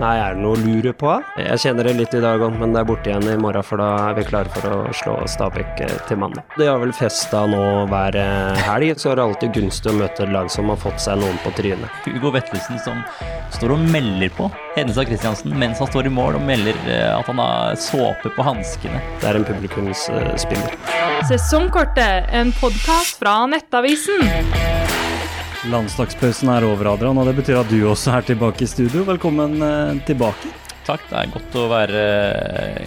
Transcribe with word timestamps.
Nei, 0.00 0.14
er 0.16 0.32
det 0.32 0.40
noe 0.40 0.56
å 0.56 0.60
lure 0.62 0.92
på? 0.96 1.12
Jeg 1.36 1.60
kjenner 1.60 1.84
det 1.84 1.92
litt 1.98 2.14
i 2.16 2.22
dag 2.24 2.40
òg, 2.40 2.54
men 2.56 2.72
det 2.72 2.80
er 2.80 2.86
borte 2.88 3.10
igjen 3.10 3.26
i 3.28 3.36
morgen, 3.36 3.64
for 3.66 3.82
da 3.82 3.88
er 4.06 4.16
vi 4.16 4.24
klare 4.30 4.48
for 4.54 4.72
å 4.72 4.94
slå 4.96 5.16
Stabæk 5.28 5.82
eh, 5.84 5.92
til 6.08 6.20
mandag. 6.22 6.46
De 6.56 6.68
har 6.70 6.80
vel 6.80 6.94
festa 6.96 7.42
nå 7.50 7.60
hver 7.90 8.16
eh, 8.16 8.62
helg, 8.64 8.94
så 8.96 9.12
er 9.12 9.20
det 9.20 9.26
alltid 9.26 9.52
gunstig 9.58 9.92
å 9.92 9.98
møte 9.98 10.24
et 10.24 10.32
lag 10.32 10.48
som 10.52 10.72
har 10.72 10.80
fått 10.80 11.04
seg 11.04 11.20
noen 11.20 11.36
på 11.44 11.52
trynet. 11.58 12.08
Hugo 12.08 12.32
Vettelsen 12.32 12.80
som 12.80 13.04
står 13.52 13.76
og 13.76 13.86
melder 13.92 14.32
på 14.38 14.48
Hedenstad 14.78 15.10
Christiansen 15.10 15.52
mens 15.60 15.82
han 15.82 15.90
står 15.90 16.08
i 16.08 16.14
mål 16.16 16.38
og 16.40 16.46
melder 16.48 16.80
eh, 16.88 17.08
at 17.12 17.28
han 17.28 17.44
har 17.44 17.76
såpe 17.76 18.32
på 18.32 18.46
hanskene. 18.46 19.04
Det 19.20 19.28
er 19.28 19.42
en 19.42 19.48
publikumsspiller. 19.52 20.78
Sesongkortet, 21.28 22.30
en 22.40 22.56
podkast 22.56 23.20
fra 23.20 23.42
Nettavisen. 23.52 24.79
Landslagspausen 25.68 26.48
er 26.48 26.64
over, 26.64 26.88
Adrian, 26.94 27.18
og 27.20 27.26
det 27.28 27.34
betyr 27.36 27.58
at 27.60 27.68
du 27.68 27.82
også 27.84 28.14
er 28.16 28.24
tilbake 28.24 28.64
i 28.64 28.68
studio. 28.70 29.02
Velkommen 29.04 29.58
eh, 29.60 29.98
tilbake. 30.08 30.48
Takk, 30.86 31.02
det 31.10 31.18
er 31.18 31.34
godt 31.34 31.58
å 31.60 31.64
være, 31.68 32.04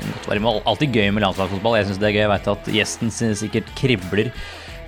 godt 0.02 0.26
å 0.26 0.32
være 0.32 0.42
med. 0.42 0.58
Alltid 0.72 0.98
gøy 0.98 1.12
med 1.14 1.22
landslagsfotball. 1.22 1.78
Jeg 1.78 1.92
syns 1.92 2.00
det 2.02 2.08
er 2.10 2.16
gøy. 2.16 2.22
Jeg 2.24 2.32
veit 2.32 2.50
at 2.56 2.72
gjesten 2.74 3.14
sikkert 3.14 3.70
kribler 3.78 4.32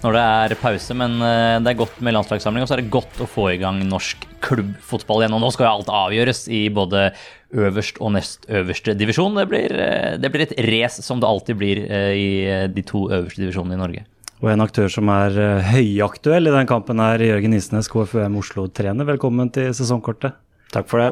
når 0.02 0.18
det 0.18 0.24
er 0.24 0.56
pause, 0.64 0.98
men 0.98 1.14
eh, 1.28 1.60
det 1.62 1.76
er 1.76 1.80
godt 1.84 2.02
med 2.02 2.18
landslagssamling. 2.18 2.66
Og 2.66 2.72
så 2.72 2.80
er 2.80 2.82
det 2.82 2.96
godt 2.96 3.22
å 3.22 3.30
få 3.30 3.52
i 3.54 3.62
gang 3.62 3.84
norsk 3.86 4.26
klubbfotball 4.48 5.22
igjen. 5.22 5.38
Og 5.38 5.46
nå 5.46 5.54
skal 5.54 5.68
jo 5.68 5.76
alt 5.76 5.94
avgjøres 6.02 6.42
i 6.50 6.64
både 6.74 7.12
øverst 7.54 8.02
og 8.02 8.16
nest 8.18 8.50
øverste 8.50 8.98
divisjon. 8.98 9.38
Det 9.38 9.46
blir, 9.54 9.78
eh, 9.78 10.18
det 10.18 10.34
blir 10.34 10.48
et 10.48 10.58
race 10.72 11.06
som 11.06 11.22
det 11.22 11.30
alltid 11.30 11.62
blir 11.62 11.86
i 11.86 12.28
de 12.66 12.90
to 12.90 13.06
øverste 13.12 13.46
divisjonene 13.46 13.78
i 13.78 13.84
Norge. 13.86 14.08
Og 14.46 14.52
en 14.54 14.62
aktør 14.62 14.92
som 14.94 15.10
er 15.10 15.34
uh, 15.42 15.66
høyaktuell 15.74 16.46
i 16.46 16.54
den 16.54 16.68
kampen 16.70 17.00
er 17.02 17.24
Jørgen 17.26 17.56
Isnes, 17.58 17.88
KFUM 17.90 18.36
Oslo-trener. 18.38 19.08
Velkommen 19.08 19.50
til 19.50 19.72
sesongkortet. 19.74 20.36
Takk 20.70 20.86
for 20.92 21.02
det. 21.02 21.08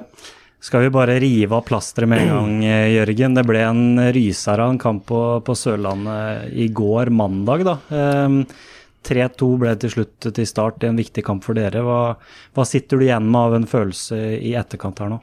Skal 0.62 0.86
vi 0.86 0.92
bare 0.94 1.16
rive 1.18 1.58
av 1.58 1.64
plasteret 1.66 2.12
med 2.12 2.22
en 2.22 2.30
gang, 2.30 2.52
eh, 2.76 2.92
Jørgen. 2.94 3.34
Det 3.34 3.44
ble 3.50 3.64
en 3.66 3.82
ryser 4.14 4.62
av 4.62 4.76
en 4.76 4.78
kamp 4.78 5.08
på, 5.10 5.22
på, 5.48 5.56
Sørlandet 5.58 6.54
i 6.54 6.68
går, 6.78 7.10
mandag, 7.10 7.66
da. 7.66 7.76
Um, 7.90 8.44
3-2 9.04 9.50
ble 9.66 9.74
til 9.82 9.96
slutt 9.96 10.30
til 10.30 10.48
start 10.48 10.86
i 10.86 10.92
en 10.92 11.02
viktig 11.02 11.26
kamp 11.26 11.42
for 11.44 11.58
dere. 11.58 11.82
Hva, 11.84 12.14
hva 12.54 12.68
sitter 12.70 13.02
du 13.02 13.08
igjen 13.08 13.26
med 13.34 13.40
av 13.42 13.58
en 13.58 13.68
følelse 13.74 14.22
i 14.38 14.54
etterkant 14.62 15.02
her 15.02 15.10
nå? 15.16 15.20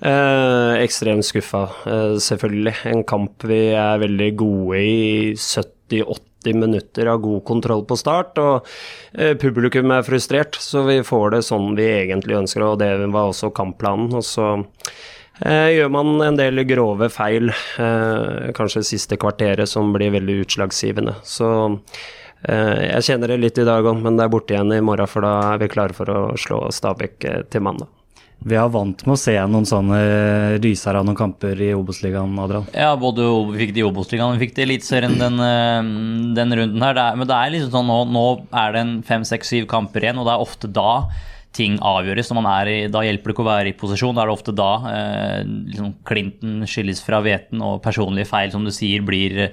Eh, 0.00 0.80
ekstremt 0.80 1.28
skuffa, 1.28 1.66
eh, 1.84 2.16
selvfølgelig. 2.16 2.78
En 2.94 3.04
kamp 3.04 3.44
vi 3.44 3.60
er 3.76 4.00
veldig 4.00 4.32
gode 4.40 4.80
i 4.80 4.98
70-80 5.36 6.29
90 6.44 6.60
minutter 6.60 7.06
av 7.06 7.20
god 7.20 7.44
kontroll 7.44 7.84
på 7.84 7.96
start, 7.96 8.38
og 8.38 8.66
eh, 9.12 9.36
publikum 9.36 9.90
er 9.90 10.02
frustrert. 10.06 10.56
Så 10.60 10.84
vi 10.88 11.00
får 11.02 11.30
det 11.30 11.42
sånn 11.46 11.74
vi 11.76 11.86
egentlig 11.88 12.38
ønsker, 12.38 12.64
og 12.64 12.78
det 12.80 12.92
var 13.10 13.30
også 13.30 13.52
kampplanen. 13.54 14.12
Og 14.16 14.24
så 14.24 14.48
eh, 15.44 15.76
gjør 15.76 15.92
man 15.92 16.20
en 16.24 16.40
del 16.40 16.64
grove 16.68 17.10
feil, 17.12 17.50
eh, 17.50 18.50
kanskje 18.56 18.86
siste 18.86 19.20
kvarteret, 19.20 19.68
som 19.68 19.92
blir 19.92 20.14
veldig 20.16 20.40
utslagsgivende. 20.46 21.18
Så 21.22 21.50
eh, 22.48 22.90
jeg 22.90 23.06
kjenner 23.10 23.34
det 23.34 23.40
litt 23.44 23.60
i 23.60 23.68
dag 23.68 23.86
òg, 23.86 24.02
men 24.02 24.16
det 24.18 24.26
er 24.26 24.34
borte 24.34 24.56
igjen 24.56 24.76
i 24.76 24.82
morgen, 24.84 25.10
for 25.10 25.26
da 25.26 25.36
er 25.54 25.64
vi 25.64 25.72
klare 25.72 25.96
for 25.96 26.10
å 26.12 26.20
slå 26.40 26.66
Stabæk 26.74 27.24
eh, 27.24 27.42
til 27.50 27.66
mandag. 27.68 27.99
Vi 28.40 28.56
er 28.56 28.70
vant 28.72 29.02
med 29.04 29.12
å 29.12 29.20
se 29.20 29.34
noen 29.52 29.66
sånne 29.68 29.96
ryser 30.64 30.96
av 30.96 31.04
noen 31.04 31.18
kamper 31.18 31.58
i 31.60 31.74
Obos-ligaen, 31.76 32.38
Adrian. 32.40 32.68
Ja, 32.72 32.94
både 32.96 33.26
vi 33.50 33.66
fikk 33.66 33.74
det 33.76 33.82
i 33.82 33.84
Obos-ligaen 33.84 34.38
vi 34.38 34.46
fikk 34.46 34.54
det 34.56 34.62
i 34.62 34.66
Eliteserien 34.68 35.18
den, 35.20 35.36
eh, 35.44 35.90
den, 36.38 36.54
runden 36.56 36.86
her. 36.86 36.96
Det 36.96 37.02
er, 37.04 37.18
men 37.20 37.28
det 37.28 37.36
er 37.36 37.52
liksom 37.52 37.74
sånn 37.74 37.90
nå, 37.90 37.98
nå 38.14 38.24
er 38.62 38.72
det 38.72 38.80
en 38.86 38.94
fem, 39.04 39.26
seks, 39.28 39.52
syv 39.52 39.66
kamper 39.68 40.06
igjen, 40.06 40.22
og 40.22 40.28
det 40.28 40.32
er 40.32 40.46
ofte 40.46 40.70
da 40.72 40.94
ting 41.52 41.76
avgjøres. 41.84 42.30
Når 42.30 42.38
man 42.38 42.48
er 42.54 42.70
i, 42.72 42.78
da 42.88 43.02
hjelper 43.04 43.28
det 43.28 43.36
ikke 43.36 43.44
å 43.44 43.50
være 43.50 43.72
i 43.72 43.76
posisjon. 43.76 44.16
Da 44.16 44.22
er 44.24 44.30
det 44.30 44.36
ofte 44.38 44.54
da 44.56 44.70
eh, 44.88 45.36
liksom 45.44 45.90
klinten 46.08 46.64
skilles 46.70 47.02
fra 47.04 47.20
hveten, 47.24 47.60
og 47.60 47.82
personlige 47.84 48.30
feil, 48.30 48.54
som 48.54 48.64
du 48.64 48.72
sier, 48.72 49.04
blir 49.04 49.50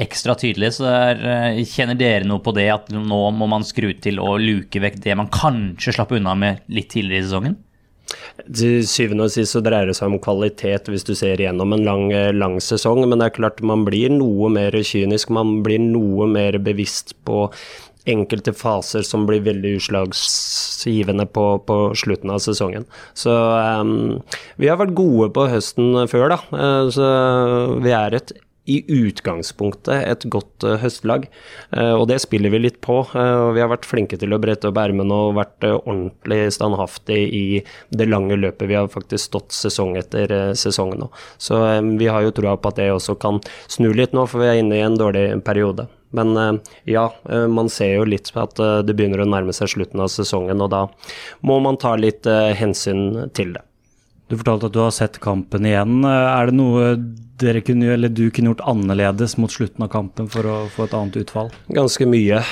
ekstra 0.00 0.36
tydelig. 0.38 0.76
Så 0.76 0.86
der, 0.86 1.24
eh, 1.32 1.64
kjenner 1.66 1.98
dere 1.98 2.28
noe 2.30 2.44
på 2.44 2.54
det 2.54 2.68
at 2.76 2.94
nå 2.94 3.24
må 3.34 3.50
man 3.50 3.66
skru 3.66 3.90
til 3.98 4.22
og 4.22 4.38
luke 4.38 4.84
vekk 4.86 5.02
det 5.02 5.18
man 5.18 5.32
kanskje 5.34 5.96
slapp 5.98 6.14
unna 6.14 6.36
med 6.38 6.62
litt 6.70 6.92
tidligere 6.94 7.24
i 7.24 7.26
sesongen? 7.26 7.58
Til 8.46 8.80
syvende 8.88 9.28
og 9.28 9.34
sist 9.34 9.54
så 9.54 9.62
dreier 9.64 9.90
det 9.90 9.96
seg 9.98 10.10
om 10.10 10.20
kvalitet 10.22 10.88
hvis 10.90 11.06
du 11.06 11.12
ser 11.18 11.40
gjennom 11.40 11.74
en 11.76 11.84
lang, 11.86 12.06
lang, 12.36 12.56
sesong, 12.64 13.04
men 13.06 13.20
det 13.20 13.30
er 13.30 13.36
klart 13.36 13.62
man 13.66 13.84
blir 13.86 14.12
noe 14.14 14.50
mer 14.52 14.74
kynisk. 14.74 15.30
Man 15.34 15.60
blir 15.66 15.82
noe 15.82 16.28
mer 16.30 16.58
bevisst 16.62 17.14
på 17.28 17.46
enkelte 18.08 18.52
faser 18.56 19.04
som 19.04 19.26
blir 19.28 19.42
veldig 19.44 19.74
utslagsgivende 19.78 21.26
på, 21.34 21.46
på 21.68 21.78
slutten 21.98 22.32
av 22.32 22.40
sesongen. 22.42 22.86
Så 23.14 23.32
um, 23.32 24.20
vi 24.60 24.70
har 24.70 24.80
vært 24.80 24.96
gode 24.98 25.30
på 25.36 25.46
høsten 25.52 26.06
før, 26.10 26.32
da. 26.34 26.40
Uh, 26.54 26.86
så 26.94 27.10
vi 27.84 27.92
er 27.96 28.16
et 28.16 28.32
i 28.70 28.78
utgangspunktet 28.86 30.04
et 30.06 30.26
godt 30.32 30.66
uh, 30.66 30.76
høstlag, 30.80 31.26
uh, 31.74 31.94
og 31.96 32.06
det 32.10 32.20
spiller 32.22 32.52
vi 32.54 32.62
litt 32.62 32.80
på. 32.84 33.00
Uh, 33.12 33.50
vi 33.56 33.62
har 33.62 33.70
vært 33.72 33.88
flinke 33.88 34.18
til 34.20 34.34
å 34.34 34.40
brette 34.42 34.70
opp 34.70 34.80
ermene 34.80 35.16
og 35.26 35.38
vært 35.38 35.66
ordentlig 35.66 36.42
standhaftig 36.54 37.20
i 37.36 37.44
det 37.94 38.08
lange 38.10 38.38
løpet. 38.38 38.68
Vi 38.70 38.78
har 38.78 38.90
faktisk 38.92 39.30
stått 39.30 39.56
sesong 39.56 39.96
etter 40.00 40.54
sesong 40.58 40.94
nå. 40.98 41.10
Så 41.38 41.58
vi 41.98 42.10
har 42.10 42.24
jo 42.24 42.34
troa 42.34 42.56
på 42.56 42.70
at 42.70 42.78
det 42.80 42.90
også 42.94 43.16
kan 43.20 43.40
snu 43.70 43.90
litt 43.96 44.14
nå, 44.16 44.26
for 44.30 44.42
vi 44.42 44.50
er 44.50 44.60
inne 44.60 44.78
i 44.78 44.84
en 44.84 44.98
dårlig 44.98 45.42
periode. 45.46 45.88
Men 46.16 46.60
ja, 46.90 47.04
man 47.50 47.70
ser 47.70 47.92
jo 48.00 48.06
litt 48.08 48.32
at 48.34 48.58
det 48.58 48.96
begynner 48.98 49.22
å 49.22 49.28
nærme 49.30 49.54
seg 49.54 49.70
slutten 49.76 50.02
av 50.02 50.10
sesongen, 50.10 50.62
og 50.62 50.72
da 50.74 50.84
må 51.46 51.60
man 51.62 51.78
ta 51.78 51.94
litt 51.98 52.26
hensyn 52.58 53.30
til 53.36 53.54
det. 53.54 53.64
Du 54.30 54.36
fortalte 54.38 54.68
at 54.70 54.74
du 54.76 54.80
har 54.84 54.92
sett 54.94 55.18
kampen 55.22 55.66
igjen. 55.66 56.04
Er 56.06 56.46
det 56.46 56.54
noe 56.54 56.94
dere 57.40 57.64
kunne, 57.66 57.88
eller 57.96 58.12
du 58.14 58.28
kunne 58.30 58.52
gjort 58.52 58.62
annerledes 58.70 59.34
mot 59.42 59.50
slutten 59.50 59.82
av 59.82 59.90
kampen 59.90 60.28
for 60.30 60.46
å 60.46 60.58
få 60.70 60.86
et 60.86 60.94
annet 60.94 61.18
utfall? 61.24 61.50
Ganske 61.74 62.06
mye. 62.06 62.44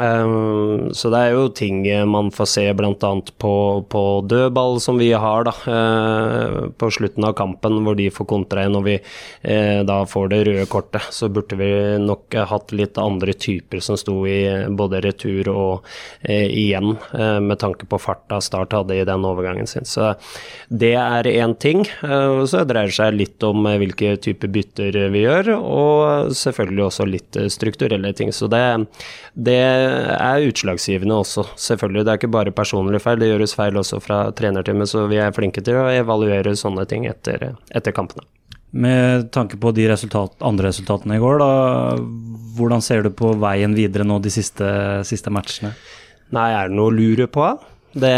Um, 0.00 0.88
så 0.96 1.10
det 1.12 1.18
er 1.20 1.34
jo 1.34 1.48
ting 1.52 1.82
man 2.08 2.30
får 2.32 2.48
se 2.48 2.64
bl.a. 2.72 3.10
På, 3.42 3.54
på 3.92 4.02
dødball 4.24 4.78
som 4.80 4.96
vi 4.96 5.10
har 5.12 5.44
da, 5.44 5.52
uh, 5.68 6.70
på 6.80 6.88
slutten 6.96 7.26
av 7.28 7.34
kampen, 7.36 7.82
hvor 7.84 7.98
de 7.98 8.08
får 8.12 8.28
kontra 8.30 8.64
inn 8.64 8.78
og 8.78 8.86
vi 8.86 8.96
uh, 8.96 9.82
da 9.84 9.98
får 10.08 10.30
det 10.32 10.40
røde 10.48 10.64
kortet. 10.72 11.04
Så 11.12 11.28
burde 11.32 11.58
vi 11.60 11.70
nok 12.00 12.38
hatt 12.48 12.72
litt 12.72 13.00
andre 13.00 13.36
typer 13.36 13.82
som 13.84 13.98
sto 14.00 14.22
i 14.28 14.40
både 14.72 15.02
retur 15.04 15.52
og 15.52 15.84
uh, 15.84 16.48
igjen, 16.48 16.94
med 17.12 17.58
tanke 17.60 17.86
på 17.88 17.98
farta 18.00 18.40
Start 18.42 18.72
hadde 18.74 18.96
i 18.96 19.04
den 19.06 19.24
overgangen 19.26 19.68
sin. 19.68 19.84
Så 19.88 20.14
det 20.68 20.94
er 20.98 21.28
én 21.28 21.54
ting. 21.60 21.84
så 22.02 22.62
dreier 22.68 22.90
det 22.90 22.96
seg 22.96 23.14
litt 23.14 23.44
om 23.46 23.66
hvilke 23.66 24.14
typer 24.22 24.50
bytter 24.52 24.96
vi 25.12 25.24
gjør, 25.24 25.52
og 25.58 26.32
selvfølgelig 26.36 26.84
også 26.86 27.06
litt 27.08 27.38
strukturelle 27.52 28.12
ting. 28.16 28.32
Så 28.34 28.48
det, 28.52 28.62
det 29.34 29.60
er 29.82 30.46
utslagsgivende 30.48 31.16
også, 31.22 31.44
selvfølgelig. 31.60 32.04
Det 32.04 32.12
er 32.12 32.20
ikke 32.20 32.32
bare 32.34 32.54
personlige 32.54 33.02
feil, 33.04 33.18
det 33.20 33.30
gjøres 33.30 33.56
feil 33.58 33.78
også 33.80 34.00
fra 34.02 34.20
trenerteamet, 34.36 34.90
så 34.90 35.06
vi 35.10 35.20
er 35.22 35.34
flinke 35.36 35.64
til 35.64 35.80
å 35.80 35.88
evaluere 35.92 36.54
sånne 36.58 36.86
ting 36.90 37.08
etter, 37.10 37.52
etter 37.70 37.96
kampene. 37.96 38.24
Med 38.72 39.28
tanke 39.34 39.58
på 39.60 39.74
de 39.76 39.84
resultat, 39.90 40.38
andre 40.40 40.70
resultatene 40.70 41.18
i 41.18 41.20
går, 41.20 41.42
da, 41.42 41.50
hvordan 42.56 42.84
ser 42.84 43.04
du 43.04 43.10
på 43.12 43.34
veien 43.40 43.76
videre 43.76 44.06
nå 44.08 44.16
de 44.24 44.32
siste, 44.32 44.68
siste 45.08 45.32
matchene? 45.34 45.74
Nei, 46.32 46.48
er 46.56 46.70
det 46.70 46.78
noe 46.78 46.88
å 46.88 46.96
lure 46.96 47.28
på? 47.28 47.50
Det, 47.92 48.10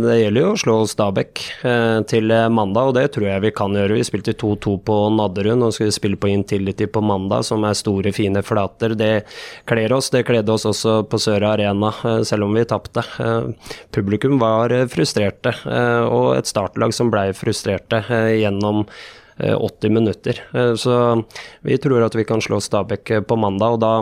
det, 0.00 0.14
gjelder 0.16 0.40
jo 0.40 0.50
å 0.54 0.60
slå 0.60 0.74
Stabæk 0.88 1.40
eh, 1.68 1.98
til 2.08 2.32
mandag, 2.48 2.88
og 2.88 2.94
det 2.96 3.10
tror 3.12 3.26
jeg 3.28 3.42
vi 3.44 3.50
kan 3.52 3.74
gjøre. 3.76 3.98
Vi 3.98 4.06
spilte 4.08 4.32
2-2 4.40 4.76
på 4.88 4.96
Nadderud, 5.12 5.58
nå 5.60 5.68
skal 5.76 5.90
vi 5.90 5.96
spille 5.96 6.20
på 6.20 6.30
Intility 6.32 6.88
på 6.88 7.02
mandag, 7.04 7.44
som 7.44 7.66
er 7.68 7.76
store, 7.76 8.14
fine 8.16 8.40
flater. 8.46 8.94
Det 8.96 9.12
kler 9.68 9.92
oss. 9.92 10.08
Det 10.14 10.24
kledde 10.24 10.56
oss 10.56 10.64
også 10.70 11.02
på 11.10 11.20
Sør 11.20 11.44
Arena, 11.50 11.92
eh, 12.00 12.22
selv 12.24 12.48
om 12.48 12.56
vi 12.56 12.64
tapte. 12.70 13.04
Eh, 13.20 13.74
publikum 13.92 14.38
var 14.40 14.72
frustrerte, 14.88 15.52
eh, 15.68 16.04
og 16.08 16.38
et 16.38 16.48
startlag 16.48 16.96
som 16.96 17.12
blei 17.12 17.28
frustrerte 17.36 18.00
eh, 18.08 18.38
gjennom 18.40 18.86
80 19.38 19.86
eh, 19.86 19.90
minutter. 19.90 20.44
Eh, 20.54 20.74
så 20.74 21.24
vi 21.60 21.78
tror 21.78 22.02
at 22.02 22.14
vi 22.14 22.24
kan 22.24 22.40
slå 22.40 22.60
Stabæk 22.60 23.10
eh, 23.10 23.20
på 23.20 23.36
mandag, 23.36 23.76
og 23.76 23.80
da 23.80 23.94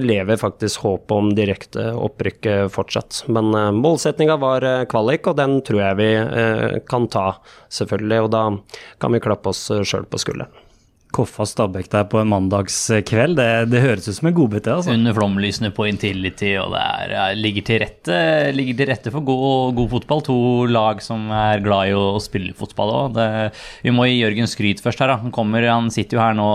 lever 0.00 0.36
faktisk 0.36 0.82
håpet 0.82 1.12
om 1.14 1.28
direkte 1.34 1.84
opprykk 1.94 2.48
fortsatt. 2.74 3.20
Men 3.30 3.52
målsettinga 3.78 4.34
var 4.42 4.66
kvalik, 4.90 5.28
og 5.30 5.36
den 5.38 5.60
tror 5.66 5.82
jeg 5.84 5.98
vi 6.00 6.80
kan 6.90 7.06
ta, 7.12 7.28
selvfølgelig. 7.70 8.24
Og 8.26 8.32
da 8.34 8.42
kan 8.98 9.14
vi 9.14 9.22
klappe 9.22 9.52
oss 9.52 9.62
sjøl 9.70 10.08
på 10.10 10.18
skulderen. 10.18 10.69
Koffa 11.14 11.44
Stabæk 11.48 11.88
der 11.90 12.06
på 12.10 12.20
en 12.20 12.30
mandagskveld, 12.30 13.34
det, 13.38 13.48
det 13.72 13.82
høres 13.82 14.06
ut 14.06 14.16
som 14.16 14.30
en 14.30 14.36
godbit, 14.36 14.64
det. 14.66 14.74
altså. 14.76 14.94
Under 14.94 15.16
flomlysene 15.16 15.72
på 15.74 15.88
Intility, 15.90 16.52
og 16.62 16.74
det 16.76 16.82
er, 16.82 17.38
ligger, 17.38 17.66
til 17.66 17.80
rette, 17.82 18.18
ligger 18.54 18.78
til 18.78 18.90
rette 18.92 19.14
for 19.14 19.26
god, 19.26 19.74
god, 19.78 19.90
fotball. 19.96 20.24
To 20.30 20.40
lag 20.70 21.02
som 21.04 21.26
er 21.34 21.64
glad 21.64 21.90
i 21.90 21.96
å, 21.98 22.04
å 22.14 22.22
spille 22.22 22.54
fotball 22.56 22.94
òg. 22.96 23.22
Vi 23.82 23.94
må 23.94 24.06
gi 24.06 24.20
Jørgen 24.20 24.50
skryt 24.50 24.82
først 24.84 25.02
her. 25.02 25.16
Han, 25.24 25.34
kommer, 25.34 25.66
han 25.66 25.90
sitter 25.94 26.18
jo 26.18 26.24
her 26.24 26.36
nå 26.38 26.50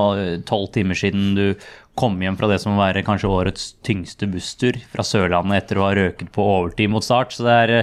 tolv 0.47 0.71
timer 0.75 0.99
siden 0.99 1.33
du 1.35 1.47
kom 1.95 2.19
hjem 2.19 2.35
fra 2.39 2.49
det 2.51 2.59
som 2.59 2.75
må 2.75 2.83
være 2.83 3.05
kanskje 3.07 3.31
årets 3.31 3.69
tyngste 3.87 4.27
busstur 4.27 4.77
fra 4.91 5.03
Sørlandet 5.07 5.63
etter 5.63 5.79
å 5.79 5.87
ha 5.87 5.93
røket 5.95 6.31
på 6.35 6.43
overtid 6.57 6.91
mot 6.91 7.05
start. 7.05 7.35
Så 7.35 7.47
det 7.47 7.55
er 7.55 7.75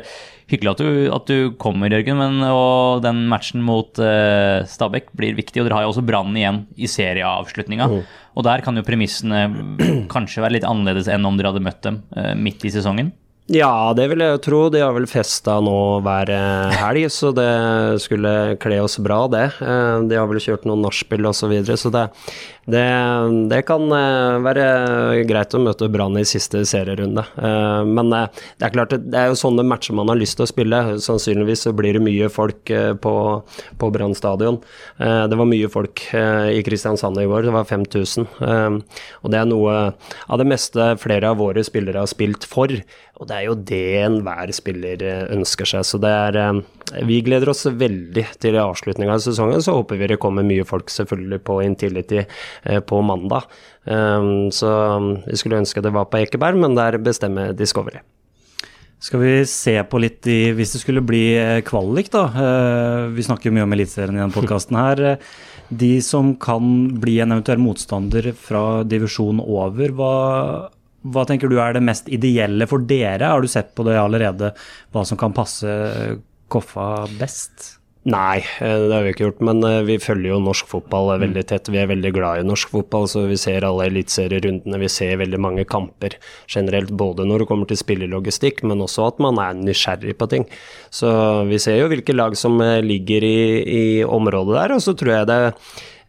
Hyggelig 0.52 0.74
at 0.74 0.80
du, 0.82 0.88
at 1.16 1.30
du 1.30 1.54
kommer, 1.56 1.88
Jørgen, 1.88 2.18
men 2.20 2.42
og 2.44 3.00
den 3.04 3.24
matchen 3.30 3.62
mot 3.64 3.96
uh, 4.02 4.60
Stabæk 4.68 5.08
blir 5.16 5.38
viktig. 5.38 5.62
Og 5.62 5.68
dere 5.68 5.78
har 5.78 5.86
jo 5.86 5.94
også 5.94 6.04
Brann 6.04 6.36
igjen 6.36 6.66
i 6.76 6.90
serieavslutninga. 6.90 7.88
Mm. 7.88 8.02
Og 8.36 8.44
der 8.44 8.64
kan 8.64 8.76
jo 8.76 8.84
premissene 8.84 9.46
kanskje 10.12 10.44
være 10.44 10.58
litt 10.58 10.68
annerledes 10.68 11.08
enn 11.08 11.24
om 11.24 11.40
dere 11.40 11.54
hadde 11.54 11.64
møtt 11.64 11.80
dem 11.88 12.02
uh, 12.18 12.34
midt 12.36 12.68
i 12.68 12.74
sesongen. 12.74 13.14
Ja, 13.50 13.90
det 13.96 14.04
vil 14.12 14.22
jeg 14.22 14.36
jo 14.36 14.42
tro. 14.44 14.58
De 14.70 14.80
har 14.84 14.92
vel 14.94 15.08
festa 15.10 15.56
nå 15.60 15.78
hver 16.04 16.30
eh, 16.30 16.76
helg, 16.78 17.08
så 17.10 17.32
det 17.34 17.48
skulle 18.04 18.54
kle 18.62 18.78
oss 18.84 19.00
bra, 19.02 19.24
det. 19.28 19.48
De 19.58 20.16
har 20.16 20.28
vel 20.30 20.40
kjørt 20.40 20.64
noen 20.68 20.84
nachspiel 20.86 21.26
osv., 21.26 21.40
så, 21.42 21.50
videre, 21.50 21.76
så 21.80 21.90
det, 21.92 22.04
det, 22.70 22.84
det, 23.50 23.60
kan 23.66 23.84
eh, 23.96 24.36
være 24.44 24.66
greit 25.26 25.54
å 25.56 25.60
møte 25.62 25.88
Brann 25.92 26.18
i 26.20 26.24
siste 26.28 26.62
serierunde. 26.68 27.24
Men 27.88 28.12
det 28.12 28.66
er 28.66 28.74
klart, 28.74 28.94
det 28.94 29.18
er 29.18 29.30
jo 29.32 29.38
sånne 29.38 29.64
matcher 29.66 29.96
man 29.98 30.12
har 30.12 30.20
lyst 30.20 30.38
til 30.38 30.46
å 30.46 30.50
spille. 30.50 30.80
Sannsynligvis 31.02 31.66
så 31.66 31.74
blir 31.76 31.98
det 31.98 32.04
mye 32.04 32.30
folk 32.32 32.70
på, 33.02 33.14
på 33.82 33.92
Brann 33.94 34.14
stadion. 34.18 34.60
Det 34.98 35.38
var 35.38 35.48
mye 35.48 35.70
folk 35.72 36.04
i 36.14 36.62
Kristiansand 36.66 37.18
i 37.20 37.26
går, 37.30 37.48
det 37.48 37.54
var 37.56 37.68
5000. 37.68 38.28
Og 39.22 39.32
det 39.32 39.40
er 39.40 39.48
noe 39.50 39.78
av 39.92 40.40
det 40.40 40.48
meste 40.48 40.92
flere 41.02 41.32
av 41.32 41.40
våre 41.42 41.64
spillere 41.66 42.04
har 42.04 42.10
spilt 42.10 42.46
for. 42.48 42.72
Og 43.22 43.28
det 43.30 43.36
er 43.36 43.44
jo 43.46 43.54
det 43.54 43.82
enhver 44.02 44.50
spiller 44.56 45.02
eh, 45.06 45.26
ønsker 45.30 45.68
seg. 45.68 45.84
Så 45.86 46.00
det 46.02 46.10
er 46.10 46.38
eh, 46.40 46.60
Vi 47.06 47.20
gleder 47.24 47.52
oss 47.52 47.62
veldig 47.66 48.24
til 48.42 48.58
avslutninga 48.58 49.14
av 49.14 49.22
sesongen. 49.22 49.62
Så 49.62 49.76
håper 49.76 50.00
vi 50.00 50.08
det 50.10 50.18
kommer 50.22 50.46
mye 50.46 50.66
folk 50.66 50.90
selvfølgelig 50.90 51.38
på 51.46 51.60
Intility 51.62 52.22
eh, 52.24 52.40
på 52.86 53.02
mandag. 53.06 53.48
Så 53.84 54.72
vi 55.26 55.38
skulle 55.40 55.62
ønske 55.62 55.82
det 55.82 55.94
var 55.94 56.10
på 56.10 56.20
Ekeberg, 56.22 56.60
men 56.62 56.76
der 56.78 56.98
bestemmer 57.02 57.54
Discovery. 57.56 58.02
Skal 59.02 59.18
vi 59.18 59.32
se 59.50 59.74
på 59.90 59.98
litt 59.98 60.28
i 60.30 60.52
Hvis 60.54 60.76
det 60.76 60.82
skulle 60.84 61.02
bli 61.02 61.24
kvalik, 61.66 62.12
da. 62.14 62.28
Vi 63.10 63.24
snakker 63.26 63.50
jo 63.50 63.56
mye 63.56 63.64
om 63.66 63.74
Eliteserien 63.74 64.14
i 64.14 64.22
denne 64.22 64.34
podkasten 64.34 64.78
her. 64.78 65.02
De 65.72 65.96
som 66.04 66.36
kan 66.38 66.62
bli 67.02 67.16
en 67.24 67.34
eventuell 67.34 67.58
motstander 67.62 68.30
fra 68.38 68.84
divisjon 68.86 69.42
over, 69.42 69.96
hva 69.96 70.12
hva 71.02 71.24
tenker 71.26 71.50
du 71.50 71.56
er 71.58 71.74
det 71.74 71.82
mest 71.82 72.06
ideelle 72.14 72.68
for 72.70 72.82
dere? 72.86 73.26
Har 73.32 73.42
du 73.42 73.50
sett 73.50 73.72
på 73.74 73.82
det 73.88 73.98
allerede, 73.98 74.52
hva 74.94 75.02
som 75.06 75.18
kan 75.18 75.34
passe 75.34 75.66
Koffa 76.52 77.08
best? 77.18 77.81
Nei, 78.02 78.38
eh, 78.58 78.80
det 78.82 78.90
har 78.96 79.04
vi 79.06 79.12
ikke 79.12 79.26
gjort. 79.28 79.42
Men 79.46 79.62
eh, 79.62 79.84
vi 79.86 79.94
følger 80.02 80.32
jo 80.32 80.40
norsk 80.42 80.66
fotball 80.66 81.12
veldig 81.22 81.44
tett. 81.46 81.70
Vi 81.70 81.78
er 81.78 81.90
veldig 81.90 82.10
glad 82.16 82.40
i 82.40 82.46
norsk 82.48 82.72
fotball, 82.74 83.06
så 83.06 83.22
vi 83.30 83.38
ser 83.38 83.62
alle 83.66 83.86
eliteserierundene. 83.92 84.80
Vi 84.82 84.90
ser 84.90 85.20
veldig 85.20 85.38
mange 85.42 85.64
kamper 85.70 86.16
generelt, 86.50 86.90
både 86.98 87.28
når 87.28 87.44
det 87.44 87.48
kommer 87.52 87.70
til 87.70 87.78
spillelogistikk, 87.78 88.64
men 88.66 88.82
også 88.82 89.06
at 89.06 89.22
man 89.22 89.38
er 89.38 89.54
nysgjerrig 89.54 90.16
på 90.18 90.28
ting. 90.34 90.48
Så 90.90 91.12
vi 91.46 91.62
ser 91.62 91.78
jo 91.78 91.88
hvilke 91.92 92.16
lag 92.16 92.34
som 92.38 92.58
eh, 92.64 92.80
ligger 92.82 93.22
i, 93.22 93.38
i 93.62 93.84
området 94.02 94.58
der, 94.58 94.74
og 94.74 94.82
så 94.82 94.98
tror 94.98 95.20
jeg 95.20 95.30
det 95.30 95.40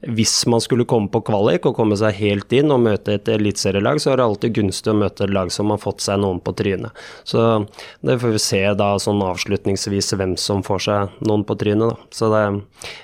hvis 0.08 0.46
man 0.52 0.62
skulle 0.62 0.86
komme 0.90 1.08
på 1.12 1.22
kvalik 1.26 1.66
og 1.70 1.76
komme 1.78 1.96
seg 2.00 2.18
helt 2.18 2.54
inn 2.56 2.72
og 2.74 2.82
møte 2.84 3.16
et 3.16 3.30
eliteserielag, 3.32 4.02
så 4.04 4.12
er 4.12 4.20
det 4.20 4.26
alltid 4.26 4.56
gunstig 4.58 4.92
å 4.92 4.98
møte 5.00 5.26
et 5.26 5.34
lag 5.34 5.52
som 5.54 5.72
har 5.72 5.80
fått 5.82 6.04
seg 6.04 6.20
noen 6.24 6.42
på 6.44 6.56
trynet. 6.60 7.04
Så 7.28 7.64
det 8.04 8.18
får 8.22 8.36
vi 8.36 8.42
se 8.44 8.64
da 8.80 8.90
sånn 9.00 9.24
avslutningsvis 9.24 10.14
hvem 10.20 10.36
som 10.42 10.64
får 10.66 10.84
seg 10.88 11.22
noen 11.24 11.46
på 11.48 11.58
trynet, 11.60 11.94
da. 11.94 12.10
Så 12.14 12.32
det, 12.34 12.44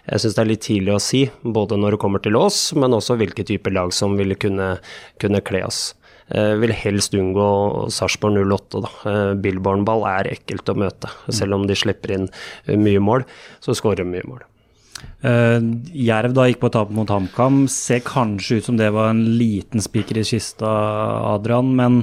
jeg 0.10 0.26
syns 0.26 0.36
det 0.36 0.44
er 0.44 0.52
litt 0.52 0.66
tidlig 0.68 0.96
å 0.96 1.04
si, 1.04 1.24
både 1.44 1.80
når 1.80 1.96
det 1.96 2.02
kommer 2.04 2.24
til 2.26 2.40
oss, 2.40 2.70
men 2.76 2.98
også 2.98 3.20
hvilke 3.20 3.48
typer 3.48 3.76
lag 3.76 3.96
som 3.96 4.20
ville 4.20 4.38
kunne, 4.40 4.76
kunne 5.22 5.44
kle 5.46 5.64
oss. 5.68 5.94
Jeg 6.30 6.52
eh, 6.52 6.60
vil 6.62 6.76
helst 6.78 7.16
unngå 7.18 7.50
Sarpsborg 7.94 8.38
08. 8.44 8.84
da. 8.84 8.92
Eh, 9.10 9.34
Billborn-ball 9.42 10.06
er 10.12 10.34
ekkelt 10.36 10.70
å 10.70 10.78
møte. 10.78 11.10
Selv 11.34 11.58
om 11.58 11.66
de 11.70 11.78
slipper 11.78 12.14
inn 12.20 12.30
mye 12.70 13.02
mål, 13.02 13.26
så 13.66 13.74
skårer 13.78 14.04
de 14.04 14.12
mye 14.12 14.28
mål. 14.30 14.46
Uh, 15.20 15.60
Jerv 15.92 16.32
da 16.36 16.46
gikk 16.48 16.62
på 16.62 16.72
tap 16.72 16.92
mot 16.96 17.10
HamKam. 17.12 17.66
Ser 17.72 18.04
kanskje 18.06 18.60
ut 18.60 18.70
som 18.70 18.78
det 18.80 18.90
var 18.96 19.12
en 19.12 19.24
liten 19.40 19.84
spiker 19.84 20.22
i 20.22 20.26
kista, 20.28 20.70
Adrian. 21.34 21.74
Men 21.76 22.02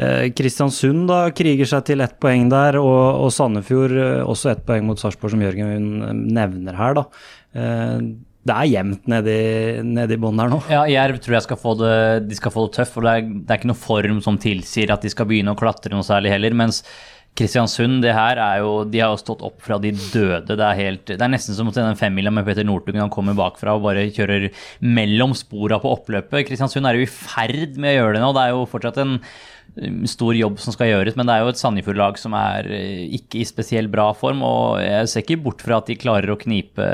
uh, 0.00 0.28
Kristiansund 0.36 1.06
da 1.10 1.26
kriger 1.36 1.68
seg 1.68 1.88
til 1.90 2.04
ett 2.04 2.16
poeng 2.22 2.48
der, 2.52 2.80
og, 2.80 3.26
og 3.26 3.34
Sandefjord 3.34 3.96
uh, 3.96 4.22
også 4.24 4.54
ett 4.54 4.64
poeng 4.68 4.86
mot 4.88 5.00
Sarpsborg, 5.00 5.34
som 5.34 5.44
Jørgen 5.44 5.90
nevner 6.32 6.80
her. 6.80 6.96
da. 6.96 7.04
det 8.46 8.54
er 8.54 8.68
jevnt 8.70 9.08
nede 9.10 9.34
i, 10.14 10.18
bånn 10.20 10.40
her 10.40 10.50
nå. 10.52 10.60
Ja, 10.70 10.84
Jerv 10.90 11.18
tror 11.24 11.38
jeg 11.38 11.46
skal 11.48 11.60
få 11.60 11.74
det, 11.80 11.96
de 12.28 12.38
skal 12.38 12.52
få 12.54 12.66
det 12.66 12.76
tøft. 12.78 12.94
for 12.94 13.04
det 13.04 13.12
er, 13.18 13.28
det 13.42 13.52
er 13.52 13.60
ikke 13.60 13.72
noe 13.72 13.80
form 13.80 14.22
som 14.24 14.40
tilsier 14.40 14.92
at 14.94 15.04
de 15.04 15.12
skal 15.12 15.28
begynne 15.28 15.52
å 15.52 15.58
klatre 15.58 15.92
noe 15.94 16.06
særlig 16.06 16.34
heller. 16.36 16.56
mens 16.56 16.82
Kristiansund, 17.36 18.00
det 18.04 18.14
her 18.16 18.38
er 18.40 18.62
jo 18.64 18.70
De 18.88 19.02
har 19.02 19.12
jo 19.12 19.20
stått 19.20 19.42
opp 19.44 19.58
fra 19.64 19.76
de 19.82 19.90
døde. 19.92 20.54
Det 20.56 20.56
er, 20.56 20.78
helt, 20.78 21.04
det 21.10 21.20
er 21.20 21.32
nesten 21.32 21.56
som 21.56 21.68
den 21.74 21.98
femmila 21.98 22.32
med 22.32 22.46
Petter 22.46 22.64
Northug. 22.64 22.96
Han 22.96 23.12
kommer 23.12 23.36
bakfra 23.36 23.74
og 23.76 23.84
bare 23.84 24.06
kjører 24.14 24.48
mellom 24.80 25.34
spora 25.36 25.78
på 25.82 25.92
oppløpet. 25.98 26.46
Kristiansund 26.48 26.88
er 26.88 26.96
jo 26.96 27.04
i 27.04 27.10
ferd 27.10 27.76
med 27.76 27.92
å 27.92 27.98
gjøre 27.98 28.16
det 28.16 28.24
nå. 28.24 28.32
Det 28.36 28.44
er 28.44 28.54
jo 28.54 28.64
fortsatt 28.70 29.00
en 29.02 29.18
um, 29.18 29.98
stor 30.08 30.38
jobb 30.38 30.56
som 30.62 30.76
skal 30.76 30.92
gjøres, 30.94 31.18
men 31.18 31.28
det 31.28 31.36
er 31.36 31.44
jo 31.44 31.52
et 31.52 31.60
Sandefjord-lag 31.60 32.20
som 32.22 32.36
er 32.40 32.70
uh, 32.72 33.02
ikke 33.18 33.42
i 33.42 33.48
spesielt 33.48 33.92
bra 33.92 34.08
form. 34.16 34.40
Og 34.46 34.80
jeg 34.80 35.10
ser 35.12 35.26
ikke 35.26 35.42
bort 35.44 35.64
fra 35.66 35.82
at 35.82 35.90
de 35.90 35.98
klarer 36.00 36.32
å 36.32 36.38
knipe, 36.40 36.86